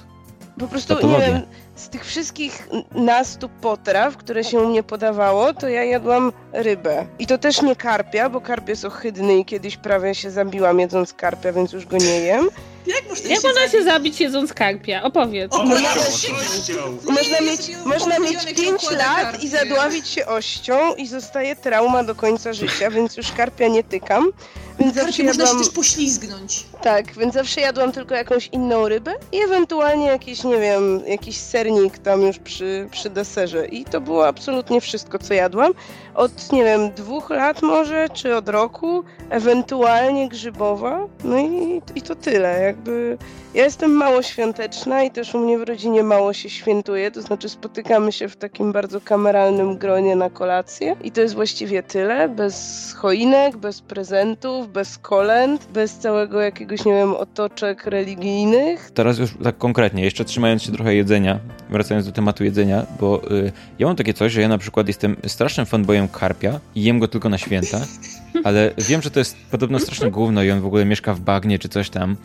Po 0.59 0.69
prostu, 0.69 0.95
nie 0.95 1.01
Patologia. 1.01 1.27
wiem, 1.27 1.43
z 1.75 1.89
tych 1.89 2.05
wszystkich 2.05 2.69
nastu 2.95 3.49
potraw, 3.49 4.17
które 4.17 4.45
się 4.45 4.61
u 4.61 4.69
mnie 4.69 4.83
podawało, 4.83 5.55
to 5.55 5.69
ja 5.69 5.85
jadłam 5.85 6.33
rybę. 6.53 7.07
I 7.19 7.27
to 7.27 7.39
też 7.39 7.63
nie 7.63 7.77
karpia, 7.77 8.31
bo 8.31 8.41
karp 8.41 8.69
jest 8.69 8.85
ohydny 8.85 9.39
i 9.39 9.45
kiedyś 9.45 9.77
prawie 9.77 10.15
się 10.15 10.31
zabiłam 10.31 10.81
jedząc 10.81 11.15
karpia, 11.15 11.53
więc 11.53 11.73
już 11.73 11.87
go 11.87 11.97
nie 11.97 12.21
jem. 12.21 12.49
Jak 12.87 13.09
można 13.09 13.29
Jak 13.31 13.41
się 13.41 13.49
można 13.49 13.61
zabić? 13.61 13.73
się 13.73 13.85
zabić 13.85 14.21
jedząc 14.21 14.53
karpia? 14.53 15.03
Opowiedz. 15.03 15.55
O, 15.55 15.65
nawet 15.65 16.17
się- 16.17 16.29
kością. 16.35 16.75
Można 17.09 17.41
mieć, 17.41 17.61
można 17.85 18.19
mieć 18.19 18.33
pochylone 18.35 18.55
5 18.55 18.83
układy 18.83 18.97
lat 18.97 19.17
karpie. 19.23 19.47
i 19.47 19.49
zadławić 19.49 20.09
się 20.09 20.27
ością 20.27 20.95
i 20.95 21.07
zostaje 21.07 21.57
trauma 21.57 22.05
do 22.05 22.15
końca 22.15 22.53
życia, 22.53 22.91
więc 22.91 23.17
już 23.17 23.33
karpia 23.33 23.69
nie 23.69 23.85
tykam. 23.85 24.33
Więc 24.79 24.95
zawsze 24.95 25.11
Karpie 25.25 25.25
można 25.25 25.47
się 25.47 25.59
też 25.59 25.71
poślizgnąć. 25.75 26.65
tak, 26.83 27.13
więc 27.13 27.35
zawsze 27.35 27.61
jadłam 27.61 27.93
tylko 27.93 28.15
jakąś 28.15 28.49
inną 28.53 28.89
rybę 28.89 29.13
i 29.33 29.41
ewentualnie 29.43 30.07
jakiś, 30.07 30.45
nie 30.45 30.59
wiem, 30.59 31.03
jakiś 31.07 31.37
sernik 31.37 31.99
tam 31.99 32.23
już 32.23 32.39
przy, 32.39 32.89
przy 32.91 33.11
deserze. 33.11 33.67
I 33.67 33.85
to 33.85 34.01
było 34.01 34.27
absolutnie 34.29 34.81
wszystko, 34.81 35.19
co 35.19 35.35
jadłam. 35.35 35.73
Od, 36.15 36.53
nie 36.53 36.65
wiem, 36.65 36.91
dwóch 36.91 37.31
lat 37.31 37.63
może, 37.63 38.09
czy 38.09 38.37
od 38.37 38.49
roku, 38.49 39.05
ewentualnie 39.31 40.29
grzybowa. 40.29 41.07
No 41.25 41.39
i, 41.39 41.83
i 41.95 42.03
to 42.03 42.15
tyle, 42.15 42.70
jakby... 42.71 43.19
Ja 43.55 43.65
jestem 43.65 43.91
mało 43.91 44.23
świąteczna 44.23 45.03
i 45.03 45.11
też 45.11 45.35
u 45.35 45.39
mnie 45.39 45.59
w 45.59 45.63
rodzinie 45.63 46.03
mało 46.03 46.33
się 46.33 46.51
świętuje, 46.51 47.11
to 47.11 47.23
znaczy 47.23 47.49
spotykamy 47.49 48.13
się 48.13 48.29
w 48.29 48.37
takim 48.37 48.73
bardzo 48.73 49.01
kameralnym 49.01 49.79
gronie 49.79 50.17
na 50.17 50.31
kolację 50.31 50.97
i 51.05 51.13
to 51.13 51.21
jest 51.21 51.35
właściwie 51.35 51.83
tyle, 51.83 52.29
bez 52.29 52.95
choinek, 52.99 53.57
bez 53.57 53.81
prezentów, 53.81 54.73
bez 54.73 54.99
kolęd, 54.99 55.69
bez 55.73 55.99
całego 55.99 56.41
jakiegoś, 56.41 56.85
nie 56.85 56.93
wiem, 56.93 57.15
otoczek 57.15 57.87
religijnych. 57.87 58.91
Teraz 58.91 59.19
już 59.19 59.31
tak 59.43 59.59
konkretnie, 59.59 60.05
jeszcze 60.05 60.25
trzymając 60.25 60.63
się 60.63 60.73
trochę 60.73 60.95
jedzenia, 60.95 61.39
wracając 61.71 62.07
do 62.07 62.13
tematu 62.13 62.45
jedzenia, 62.45 62.87
bo 63.01 63.31
y, 63.31 63.53
ja 63.79 63.87
mam 63.87 63.97
takie 63.97 64.15
coś, 64.15 64.33
że 64.33 64.41
ja 64.41 64.49
na 64.49 64.59
przykład 64.59 64.89
jestem 64.89 65.17
strasznym 65.27 65.67
fanboyem 65.67 66.09
karpia 66.09 66.61
i 66.75 66.83
jem 66.83 66.99
go 66.99 67.09
tylko 67.09 67.29
na 67.29 67.39
święta, 67.39 67.81
ale 68.45 68.71
wiem, 68.79 69.03
że 69.03 69.11
to 69.11 69.19
jest 69.19 69.37
podobno 69.51 69.79
straszne 69.79 70.11
gówno 70.11 70.43
i 70.43 70.51
on 70.51 70.61
w 70.61 70.67
ogóle 70.67 70.85
mieszka 70.85 71.15
w 71.15 71.21
bagnie 71.21 71.59
czy 71.59 71.69
coś 71.69 71.91
tam. 71.91 72.17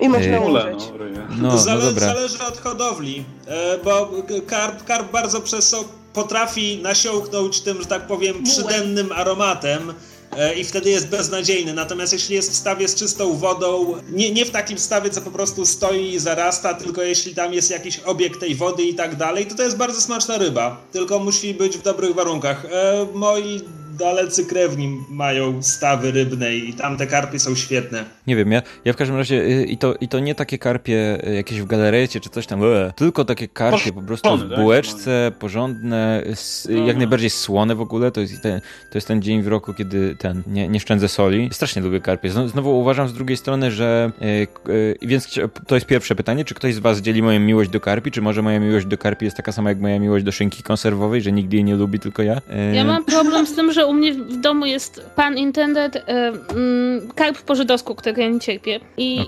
I 0.00 0.08
można 0.08 0.36
Ej. 0.36 0.46
Ule, 0.46 0.73
umrzeć. 0.76 1.14
no. 1.16 1.42
No, 1.42 1.48
to 1.48 1.56
no 1.56 1.62
zale- 1.62 1.84
dobra. 1.84 2.06
zależy 2.14 2.44
od 2.48 2.58
hodowli, 2.58 3.24
e, 3.46 3.78
bo 3.78 4.10
karp, 4.46 4.84
karp 4.84 5.12
bardzo 5.12 5.40
przez 5.40 5.70
to 5.70 5.84
potrafi 6.12 6.78
nasiąknąć 6.82 7.60
tym, 7.60 7.80
że 7.80 7.86
tak 7.86 8.06
powiem, 8.06 8.42
przydennym 8.42 9.12
aromatem 9.12 9.94
e, 10.36 10.54
i 10.54 10.64
wtedy 10.64 10.90
jest 10.90 11.08
beznadziejny. 11.08 11.74
Natomiast 11.74 12.12
jeśli 12.12 12.34
jest 12.34 12.52
w 12.52 12.54
stawie 12.54 12.88
z 12.88 12.94
czystą 12.94 13.36
wodą, 13.36 13.94
nie, 14.10 14.32
nie 14.32 14.44
w 14.44 14.50
takim 14.50 14.78
stawie, 14.78 15.10
co 15.10 15.20
po 15.20 15.30
prostu 15.30 15.66
stoi 15.66 16.14
i 16.14 16.18
zarasta, 16.18 16.74
tylko 16.74 17.02
jeśli 17.02 17.34
tam 17.34 17.52
jest 17.52 17.70
jakiś 17.70 17.98
obiekt 17.98 18.40
tej 18.40 18.54
wody 18.54 18.82
i 18.82 18.94
tak 18.94 19.16
dalej, 19.16 19.46
to 19.46 19.54
to 19.54 19.62
jest 19.62 19.76
bardzo 19.76 20.00
smaczna 20.00 20.38
ryba. 20.38 20.76
Tylko 20.92 21.18
musi 21.18 21.54
być 21.54 21.78
w 21.78 21.82
dobrych 21.82 22.14
warunkach. 22.14 22.64
E, 22.64 23.06
moi 23.14 23.60
dalecy 23.98 24.44
krewni 24.44 24.98
mają 25.10 25.62
stawy 25.62 26.10
rybne 26.12 26.56
i 26.56 26.72
tam 26.74 26.96
te 26.96 27.06
karpie 27.06 27.38
są 27.38 27.54
świetne. 27.54 28.04
Nie 28.26 28.36
wiem, 28.36 28.52
ja, 28.52 28.62
ja 28.84 28.92
w 28.92 28.96
każdym 28.96 29.16
razie 29.16 29.36
y, 29.42 29.64
i 29.64 29.78
to, 29.78 29.94
i 30.00 30.08
to 30.08 30.18
nie 30.20 30.34
takie 30.34 30.58
karpie 30.58 31.18
y, 31.28 31.34
jakieś 31.34 31.60
w 31.60 31.66
galerecie 31.66 32.20
czy 32.20 32.30
coś 32.30 32.46
tam, 32.46 32.60
ue, 32.60 32.92
tylko 32.96 33.24
takie 33.24 33.48
karpie 33.48 33.92
po 33.92 34.02
prostu 34.02 34.36
w 34.36 34.48
tak? 34.50 34.58
bułeczce, 34.58 35.32
porządne, 35.38 36.22
s, 36.26 36.68
No, 36.70 36.86
jak 36.86 36.96
no. 36.96 36.98
najbardziej 37.00 37.30
słone 37.30 37.74
w 37.74 37.80
ogóle, 37.80 38.10
to 38.10 38.20
jest, 38.20 38.42
ten, 38.42 38.60
to 38.90 38.98
jest 38.98 39.08
ten 39.08 39.22
dzień 39.22 39.42
w 39.42 39.48
roku, 39.48 39.74
kiedy 39.74 40.16
ten, 40.18 40.42
nie, 40.46 40.68
nie 40.68 40.80
szczędzę 40.80 41.08
soli. 41.08 41.48
Strasznie 41.52 41.82
lubię 41.82 42.00
karpie. 42.00 42.30
Znowu, 42.30 42.80
uważam 42.80 43.08
z 43.08 43.12
drugiej 43.12 43.36
strony, 43.36 43.70
że 43.70 44.12
y, 44.22 44.70
y, 44.72 44.98
więc 45.02 45.28
to 45.66 45.74
jest 45.74 45.86
pierwsze 45.86 46.14
pytanie, 46.14 46.44
czy 46.44 46.54
ktoś 46.54 46.74
z 46.74 46.78
was 46.78 46.98
dzieli 47.00 47.22
moją 47.22 47.40
miłość 47.40 47.70
do 47.70 47.80
karpi, 47.80 48.10
czy 48.10 48.22
może 48.22 48.42
moja 48.42 48.60
miłość 48.60 48.86
do 48.86 48.98
karpi 48.98 49.24
jest 49.24 49.36
taka 49.36 49.52
sama 49.52 49.70
jak 49.70 49.80
moja 49.80 49.98
miłość 49.98 50.24
do 50.24 50.32
szynki 50.32 50.62
konserwowej, 50.62 51.22
że 51.22 51.32
nigdy 51.32 51.56
jej 51.56 51.64
nie 51.64 51.76
lubi, 51.76 51.98
tylko 52.00 52.22
ja? 52.22 52.36
Y, 52.36 52.74
Ja 52.74 52.84
mam 52.84 53.04
problem 53.04 53.46
z 53.46 53.54
tym, 53.54 53.72
że 53.72 53.83
u 53.86 53.92
mnie 53.92 54.12
w 54.12 54.36
domu 54.36 54.66
jest 54.66 55.10
pan 55.16 55.38
intended 55.38 56.04
mm, 56.06 57.10
karp 57.14 57.42
po 57.42 57.54
żydowsku, 57.54 57.94
którego 57.94 58.20
ja 58.20 58.28
nie 58.28 58.40
cierpię. 58.40 58.80
I, 58.96 59.26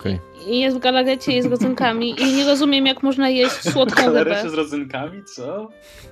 i 0.48 0.60
jest 0.60 0.76
w 0.76 0.80
galarecie, 0.80 1.32
jest 1.32 1.48
z 1.48 1.50
rodzynkami 1.50 2.20
i 2.22 2.32
nie 2.32 2.44
rozumiem, 2.44 2.86
jak 2.86 3.02
można 3.02 3.28
jeść 3.28 3.62
słodką 3.72 4.02
rybę. 4.02 4.12
Galerecie 4.12 4.50
z 4.50 4.54
rodzynkami, 4.54 5.24
co? 5.24 5.68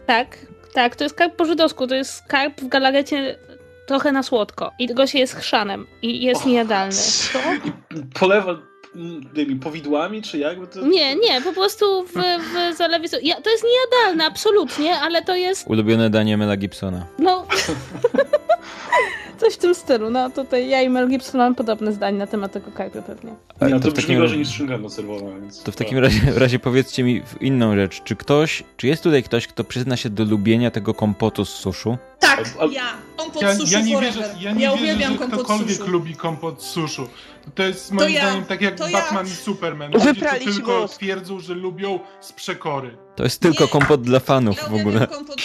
Tak, 0.06 0.36
tak, 0.72 0.96
to 0.96 1.04
jest 1.04 1.16
karp 1.16 1.36
po 1.36 1.44
żydowsku, 1.44 1.86
to 1.86 1.94
jest 1.94 2.22
karp 2.22 2.60
w 2.60 2.68
galarecie 2.68 3.38
trochę 3.86 4.12
na 4.12 4.22
słodko 4.22 4.72
i 4.78 4.88
tego 4.88 5.06
się 5.06 5.18
jest 5.18 5.34
chrzanem 5.34 5.86
i 6.02 6.22
jest 6.22 6.40
Och, 6.40 6.46
niejadalny. 6.46 6.92
Co? 6.92 7.38
I 7.64 7.72
polewa 8.18 8.56
wiem, 9.34 9.60
powidłami, 9.60 10.22
czy 10.22 10.38
jak? 10.38 10.60
Bo 10.60 10.66
to... 10.66 10.86
Nie, 10.86 11.16
nie, 11.16 11.40
po 11.40 11.52
prostu 11.52 12.04
w, 12.04 12.12
w 12.12 12.76
zalewie... 12.76 13.08
Ja, 13.22 13.40
to 13.40 13.50
jest 13.50 13.64
niejadalne, 13.64 14.24
absolutnie, 14.24 15.00
ale 15.00 15.22
to 15.22 15.34
jest, 15.34 15.68
Ulubione 15.68 16.10
danie 16.10 16.36
Mela 16.36 16.56
Gibsona. 16.56 17.06
no... 17.18 17.46
Coś 19.44 19.54
w 19.54 19.56
tym 19.56 19.74
stylu. 19.74 20.10
No 20.10 20.30
tutaj 20.30 20.68
ja 20.68 20.82
i 20.82 20.88
Mel 20.88 21.08
Gibson 21.08 21.38
mamy 21.38 21.54
podobne 21.54 21.92
zdanie 21.92 22.18
na 22.18 22.26
temat 22.26 22.52
tego 22.52 22.70
karpia 22.70 23.02
pewnie. 23.02 23.34
A 23.60 23.64
Nie, 23.66 23.72
to 23.74 23.80
to 23.80 23.90
w 23.90 23.92
brzmi 23.92 24.02
takim- 24.02 24.18
gorzej 24.18 24.38
niż 24.38 24.48
szyngarno 24.48 24.90
serwowe, 24.90 25.40
więc... 25.40 25.62
To 25.62 25.72
w 25.72 25.76
takim 25.76 25.98
razie, 25.98 26.20
razie 26.36 26.58
powiedzcie 26.58 27.02
mi 27.04 27.22
inną 27.40 27.74
rzecz. 27.76 28.02
Czy 28.04 28.16
ktoś, 28.16 28.64
czy 28.76 28.86
jest 28.86 29.02
tutaj 29.02 29.22
ktoś, 29.22 29.46
kto 29.46 29.64
przyzna 29.64 29.96
się 29.96 30.10
do 30.10 30.24
lubienia 30.24 30.70
tego 30.70 30.94
kompotu 30.94 31.44
z 31.44 31.48
suszu? 31.48 31.96
Tak, 32.18 32.44
A- 32.58 32.62
a- 32.62 32.66
ja. 32.66 32.82
Kompot 33.16 33.42
Ja, 33.42 33.54
suszu 33.54 33.72
ja 33.72 33.80
nie 33.80 33.94
forever. 33.94 34.14
wierzę, 34.22 34.34
ja 34.40 34.52
nie 34.52 34.58
wierzę 34.60 34.74
uwielbiam 34.74 35.12
że 35.12 35.18
kompot 35.18 35.38
ktokolwiek 35.40 35.76
suszu. 35.76 35.90
lubi 35.90 36.14
kompot 36.16 36.62
z 36.62 36.66
suszu. 36.66 37.08
To 37.54 37.62
jest 37.62 37.92
moim 37.92 38.14
ja, 38.14 38.20
zdaniem 38.26 38.44
tak 38.44 38.60
jak 38.62 38.74
to 38.78 38.88
ja. 38.88 38.92
Batman 38.92 39.26
i 39.26 39.30
Superman. 39.30 39.92
Ludzie 39.92 40.06
to 40.06 40.14
Wypraliśmy 40.14 40.52
tylko 40.52 40.80
mózg. 40.80 40.94
twierdzą, 40.96 41.40
że 41.40 41.54
lubią 41.54 41.98
z 42.20 42.32
przekory. 42.32 42.96
To 43.16 43.22
jest 43.24 43.40
tylko 43.40 43.64
Nie. 43.64 43.70
kompot 43.70 44.02
dla 44.02 44.20
fanów 44.20 44.56
w 44.70 44.74
ogóle. 44.74 45.06
kompot. 45.06 45.36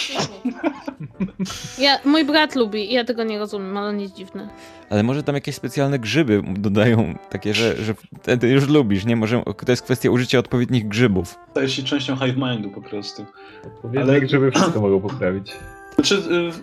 Ja, 1.78 1.98
mój 2.04 2.24
brat 2.24 2.54
lubi 2.56 2.90
i 2.90 2.94
ja 2.94 3.04
tego 3.04 3.24
nie 3.24 3.38
rozumiem, 3.38 3.76
ale 3.76 3.88
on 3.88 4.00
jest 4.00 4.14
dziwny. 4.14 4.48
Ale 4.90 5.02
może 5.02 5.22
tam 5.22 5.34
jakieś 5.34 5.54
specjalne 5.54 5.98
grzyby 5.98 6.42
dodają, 6.46 7.14
takie, 7.30 7.54
że, 7.54 7.76
że 7.84 7.94
wtedy 8.22 8.48
już 8.48 8.68
lubisz, 8.68 9.04
nie? 9.04 9.16
Może 9.16 9.42
to 9.66 9.72
jest 9.72 9.82
kwestia 9.82 10.10
użycia 10.10 10.38
odpowiednich 10.38 10.88
grzybów. 10.88 11.38
Staje 11.50 11.68
się 11.68 11.82
częścią 11.82 12.16
hive 12.16 12.36
mindu 12.36 12.70
po 12.70 12.80
prostu. 12.82 13.24
Odpowiednie 13.66 14.02
Ale- 14.02 14.20
grzyby 14.20 14.50
wszystko 14.50 14.80
mogą 14.80 15.00
poprawić. 15.00 15.52
Znaczy, 16.00 16.22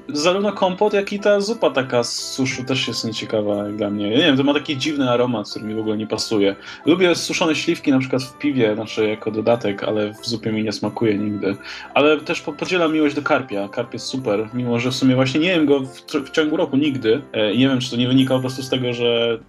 zarówno 0.10 0.52
kompot, 0.52 0.94
jak 0.94 1.14
i 1.14 1.20
ta 1.20 1.42
zupa 1.42 1.70
taka 1.70 2.04
z 2.04 2.20
suszu 2.20 2.64
też 2.64 2.88
jest 2.88 3.06
nieciekawa 3.06 3.64
dla 3.64 3.90
mnie. 3.90 4.12
Ja 4.12 4.18
nie 4.18 4.24
wiem, 4.24 4.38
to 4.38 4.44
ma 4.44 4.54
taki 4.54 4.78
dziwny 4.78 5.10
aromat, 5.10 5.50
który 5.50 5.66
mi 5.66 5.76
w 5.76 5.80
ogóle 5.80 5.98
nie 5.98 6.08
pasuje. 6.08 6.56
Lubię 6.86 7.16
suszone 7.16 7.56
śliwki 7.56 7.92
na 7.92 8.00
przykład 8.00 8.24
w 8.24 8.38
piwie, 8.38 8.76
znaczy 8.76 9.08
jako 9.08 9.32
dodatek, 9.32 9.84
ale 9.84 10.14
w 10.14 10.28
zupie 10.28 10.52
mi 10.52 10.64
nie 10.64 10.72
smakuje 10.72 11.18
nigdy. 11.18 11.56
Ale 11.94 12.18
też 12.22 12.42
po- 12.42 12.54
podzielam 12.54 12.94
miłość 12.94 13.16
do 13.16 13.22
karpia. 13.22 13.70
Karp 13.70 13.94
jest 13.94 14.06
super, 14.06 14.50
mimo 14.54 14.80
że 14.80 14.92
w 14.92 14.96
sumie 14.96 15.16
właśnie 15.16 15.40
nie 15.40 15.50
jem 15.50 15.66
go 15.66 15.80
w, 15.80 16.02
w 16.26 16.32
ciągu 16.32 16.58
roku 16.58 16.78
nigdy. 16.78 17.22
E, 17.34 17.54
I 17.54 17.58
nie 17.60 17.70
wiem, 17.70 17.80
czy 17.80 17.92
to 17.92 17.98
nie 17.98 18.08
wynika 18.08 18.34
po 18.36 18.40
prostu 18.40 18.64
z 18.64 18.70
tego, 18.70 18.94
że 18.94 19.40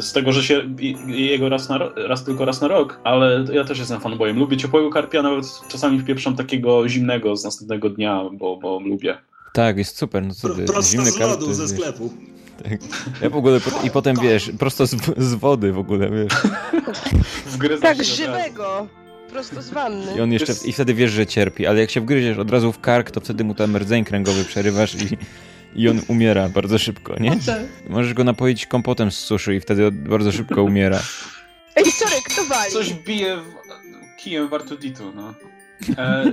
z 0.00 0.12
tego, 0.12 0.32
że 0.32 0.42
się 0.42 0.62
je 1.06 1.26
jego 1.26 1.48
raz, 1.48 1.68
na 1.68 1.78
raz 1.96 2.24
tylko 2.24 2.44
raz 2.44 2.60
na 2.60 2.68
rok, 2.68 3.00
ale 3.04 3.44
ja 3.52 3.64
też 3.64 3.78
jestem 3.78 4.00
fanboyem. 4.00 4.38
Lubię 4.38 4.56
ciepłego 4.56 4.90
karpia, 4.90 5.22
nawet 5.22 5.44
czasami 5.68 5.98
wpieprzam 6.00 6.36
takiego 6.36 6.88
zimnego 6.88 7.36
z 7.36 7.44
następnego 7.44 7.90
dnia, 7.90 8.22
bo, 8.32 8.56
bo 8.56 8.80
lubię. 8.80 9.18
Tak, 9.52 9.76
jest 9.78 9.98
super. 9.98 10.22
No 10.22 10.34
co 10.34 10.48
Pro, 10.48 10.56
ty, 10.56 10.64
prosto 10.64 10.90
zimny 10.92 11.10
z 11.10 11.18
lodu, 11.18 11.46
to 11.46 11.54
ze 11.54 11.68
sklepu. 11.68 12.12
Ja 13.22 13.30
w 13.30 13.36
ogóle, 13.36 13.60
i 13.84 13.90
potem 13.90 14.16
wiesz, 14.22 14.50
prosto 14.58 14.86
z, 14.86 14.96
z 15.16 15.34
wody 15.34 15.72
w 15.72 15.78
ogóle, 15.78 16.10
wiesz. 16.10 16.32
Tak, 17.80 18.04
żywego. 18.04 18.86
Prosto 19.30 19.62
z 19.62 19.70
wanny. 19.70 20.16
I 20.16 20.20
on 20.20 20.32
jeszcze, 20.32 20.52
i 20.64 20.72
wtedy 20.72 20.94
wiesz, 20.94 21.10
że 21.10 21.26
cierpi, 21.26 21.66
ale 21.66 21.80
jak 21.80 21.90
się 21.90 22.00
wgryziesz 22.00 22.38
od 22.38 22.50
razu 22.50 22.72
w 22.72 22.80
kark, 22.80 23.10
to 23.10 23.20
wtedy 23.20 23.44
mu 23.44 23.54
ten 23.54 23.76
rdzeń 23.76 24.04
kręgowy 24.04 24.44
przerywasz 24.44 24.94
i, 24.94 25.18
i 25.74 25.88
on 25.88 26.00
umiera 26.08 26.48
bardzo 26.48 26.78
szybko, 26.78 27.14
nie? 27.20 27.36
Możesz 27.88 28.14
go 28.14 28.24
napoić 28.24 28.66
kompotem 28.66 29.10
z 29.10 29.18
suszy 29.18 29.54
i 29.54 29.60
wtedy 29.60 29.90
bardzo 29.92 30.32
szybko 30.32 30.62
umiera. 30.62 31.00
Ej, 31.76 31.84
sorry, 31.92 32.16
kto 32.24 32.44
wali? 32.44 32.72
Coś 32.72 32.92
bije 32.94 33.36
w, 33.36 33.42
kijem 34.22 34.48
w 34.48 34.54
Artuditu, 34.54 35.12
no. 35.14 35.34
E, 35.98 36.24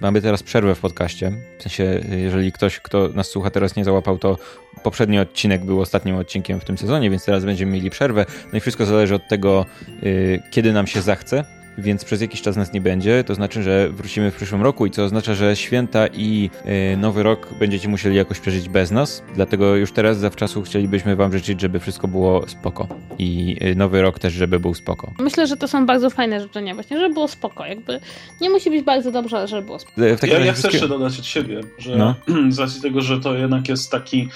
Mamy 0.00 0.22
teraz 0.22 0.42
przerwę 0.42 0.74
w 0.74 0.80
podcaście. 0.80 1.32
W 1.58 1.62
sensie, 1.62 2.00
y, 2.12 2.20
jeżeli 2.20 2.52
ktoś, 2.52 2.80
kto 2.80 3.08
nas 3.08 3.28
słucha 3.28 3.50
teraz 3.50 3.76
nie 3.76 3.84
załapał, 3.84 4.18
to 4.18 4.38
poprzedni 4.82 5.18
odcinek 5.18 5.64
był 5.64 5.80
ostatnim 5.80 6.16
odcinkiem 6.16 6.60
w 6.60 6.64
tym 6.64 6.78
sezonie, 6.78 7.10
więc 7.10 7.24
teraz 7.24 7.44
będziemy 7.44 7.72
mieli 7.72 7.90
przerwę. 7.90 8.26
No 8.52 8.58
i 8.58 8.60
wszystko 8.60 8.86
zależy 8.86 9.14
od 9.14 9.28
tego, 9.28 9.66
y, 10.02 10.42
kiedy 10.50 10.72
nam 10.72 10.86
się 10.86 11.02
zachce. 11.02 11.59
Więc 11.80 12.04
przez 12.04 12.20
jakiś 12.20 12.42
czas 12.42 12.56
nas 12.56 12.72
nie 12.72 12.80
będzie, 12.80 13.24
to 13.24 13.34
znaczy, 13.34 13.62
że 13.62 13.88
wrócimy 13.92 14.30
w 14.30 14.34
przyszłym 14.36 14.62
roku 14.62 14.86
i 14.86 14.90
co 14.90 15.04
oznacza, 15.04 15.34
że 15.34 15.56
święta 15.56 16.06
i 16.06 16.50
y, 16.92 16.96
nowy 16.96 17.22
rok 17.22 17.48
będziecie 17.58 17.88
musieli 17.88 18.16
jakoś 18.16 18.40
przeżyć 18.40 18.68
bez 18.68 18.90
nas. 18.90 19.22
Dlatego 19.34 19.76
już 19.76 19.92
teraz 19.92 20.18
zawczasu 20.18 20.62
chcielibyśmy 20.62 21.16
wam 21.16 21.32
życzyć, 21.32 21.60
żeby 21.60 21.80
wszystko 21.80 22.08
było 22.08 22.48
spoko. 22.48 22.88
I 23.18 23.56
y, 23.62 23.74
nowy 23.74 24.02
rok 24.02 24.18
też, 24.18 24.32
żeby 24.32 24.60
był 24.60 24.74
spoko. 24.74 25.12
Myślę, 25.18 25.46
że 25.46 25.56
to 25.56 25.68
są 25.68 25.86
bardzo 25.86 26.10
fajne 26.10 26.40
życzenia 26.40 26.74
właśnie, 26.74 26.98
żeby 26.98 27.14
było 27.14 27.28
spoko. 27.28 27.66
Jakby 27.66 28.00
nie 28.40 28.50
musi 28.50 28.70
być 28.70 28.84
bardzo 28.84 29.12
dobrze, 29.12 29.36
ale 29.38 29.48
żeby 29.48 29.62
było 29.62 29.78
spoko. 29.78 30.02
Y, 30.02 30.16
W 30.16 30.22
ja, 30.22 30.38
ja 30.38 30.40
chcę 30.44 30.52
wszystkie- 30.52 30.68
jeszcze 30.76 30.88
dodać 30.88 31.18
od 31.18 31.26
siebie, 31.26 31.60
że 31.78 31.96
No. 31.96 32.14
z 32.48 32.58
racji 32.58 32.82
tego, 32.82 33.00
że 33.00 33.20
to 33.20 33.34
jednak 33.34 33.68
jest 33.68 33.90
taki 33.90 34.28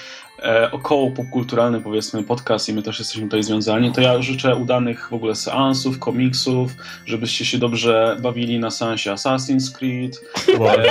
e, 0.43 0.71
około 0.71 1.11
popkulturalny 1.11 1.81
powiedzmy 1.81 2.23
podcast 2.23 2.69
i 2.69 2.73
my 2.73 2.81
też 2.81 2.99
jesteśmy 2.99 3.23
tutaj 3.23 3.43
związani, 3.43 3.91
to 3.91 4.01
ja 4.01 4.21
życzę 4.21 4.55
udanych 4.55 5.09
w 5.09 5.13
ogóle 5.13 5.35
seansów, 5.35 5.99
komiksów, 5.99 6.71
żebyście 7.05 7.45
się 7.45 7.57
dobrze 7.57 8.17
bawili 8.21 8.59
na 8.59 8.71
seansie 8.71 9.11
Assassin's 9.11 9.77
Creed 9.77 10.21
e, 10.47 10.87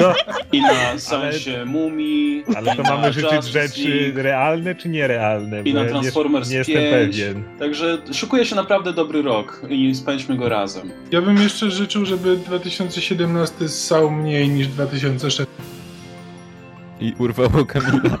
No, 0.00 0.12
i 0.52 0.60
na 0.62 0.98
seansie 0.98 1.64
Mumii. 1.64 2.44
ale 2.56 2.76
to 2.76 2.82
mamy 2.82 3.12
życzyć 3.12 3.32
Justice 3.32 3.60
rzeczy 3.62 3.88
League. 4.00 4.22
realne 4.22 4.74
czy 4.74 4.88
nierealne? 4.88 5.62
I 5.62 5.74
na 5.74 5.84
Transformers 5.84 6.48
nie, 6.48 6.52
nie 6.52 6.58
jestem 6.58 6.76
5. 6.76 6.92
pewien. 6.92 7.42
Także 7.58 7.98
szykuje 8.12 8.44
się 8.46 8.56
naprawdę 8.56 8.92
dobry 8.92 9.22
rok 9.22 9.62
i 9.68 9.94
spędźmy 9.94 10.36
go 10.36 10.48
razem. 10.48 10.90
Ja 11.12 11.22
bym 11.22 11.36
jeszcze 11.42 11.70
życzył, 11.70 12.04
żeby 12.06 12.36
2017 12.36 13.68
ssał 13.68 14.10
mniej 14.10 14.48
niż 14.48 14.66
2016. 14.68 15.46
I 17.00 17.14
urwało 17.18 17.64
Kamila. 17.66 18.18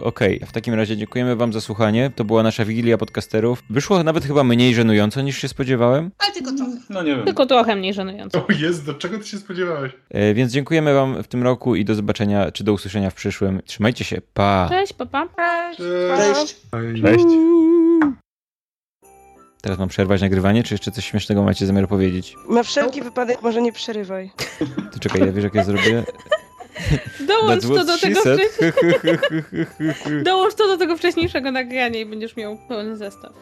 Okej, 0.00 0.40
w 0.46 0.52
takim 0.52 0.74
razie 0.74 0.96
dziękujemy 0.96 1.36
wam 1.36 1.52
za 1.52 1.60
słuchanie. 1.60 2.10
To 2.14 2.24
była 2.24 2.42
nasza 2.42 2.64
Wigilia 2.64 2.98
Podcasterów. 2.98 3.62
Wyszło 3.70 4.02
nawet 4.02 4.24
chyba 4.24 4.44
mniej 4.44 4.74
żenująco 4.74 5.20
niż 5.22 5.38
się 5.38 5.48
spodziewałem, 5.48 6.10
Ale 6.18 6.32
tylko 6.32 6.52
trochę. 6.52 6.72
No 6.90 7.02
nie 7.02 7.16
wiem. 7.16 7.24
Tylko 7.24 7.46
trochę 7.46 7.76
mniej 7.76 7.94
żenująco. 7.94 8.38
O 8.38 8.52
jest, 8.52 8.86
do 8.86 8.94
czego 8.94 9.18
ty 9.18 9.26
się 9.26 9.38
spodziewałeś? 9.38 9.92
e, 10.10 10.34
więc 10.34 10.52
dziękujemy 10.52 10.94
wam 10.94 11.22
w 11.22 11.28
tym 11.28 11.42
roku 11.42 11.74
i 11.74 11.84
do 11.84 11.94
zobaczenia, 11.94 12.50
czy 12.50 12.64
do 12.64 12.72
usłyszenia 12.72 13.10
w 13.10 13.14
przyszłym. 13.14 13.60
Trzymajcie 13.64 14.04
się, 14.04 14.20
pa! 14.34 14.66
Cześć, 14.70 14.92
papa. 14.92 15.28
Cześć. 15.76 16.56
Ej, 16.72 17.02
Cześć. 17.02 17.26
Teraz 19.60 19.78
mam 19.78 19.88
przerwać 19.88 20.20
nagrywanie, 20.20 20.62
czy 20.62 20.74
jeszcze 20.74 20.90
coś 20.90 21.04
śmiesznego 21.04 21.42
macie 21.42 21.66
zamiar 21.66 21.88
powiedzieć? 21.88 22.34
Na 22.50 22.62
wszelki 22.62 23.02
wypadek 23.02 23.42
może 23.42 23.62
nie 23.62 23.72
przerywaj. 23.72 24.30
To 24.92 24.98
czekaj, 24.98 25.20
ja 25.20 25.32
wiesz 25.32 25.44
jak 25.44 25.54
ja 25.54 25.64
zrobię? 25.64 26.04
Dołącz 27.26 27.62
to 27.62 27.84
do 27.84 27.98
tego 27.98 28.22
said. 28.22 28.40
wcześniej. 28.40 28.72
Dołącz 30.24 30.54
to 30.54 30.66
do 30.66 30.76
tego 30.76 30.96
wcześniejszego 30.96 31.52
nagrania 31.52 32.00
i 32.00 32.06
będziesz 32.06 32.36
miał 32.36 32.58
pełny 32.68 32.96
zestaw. 32.96 33.32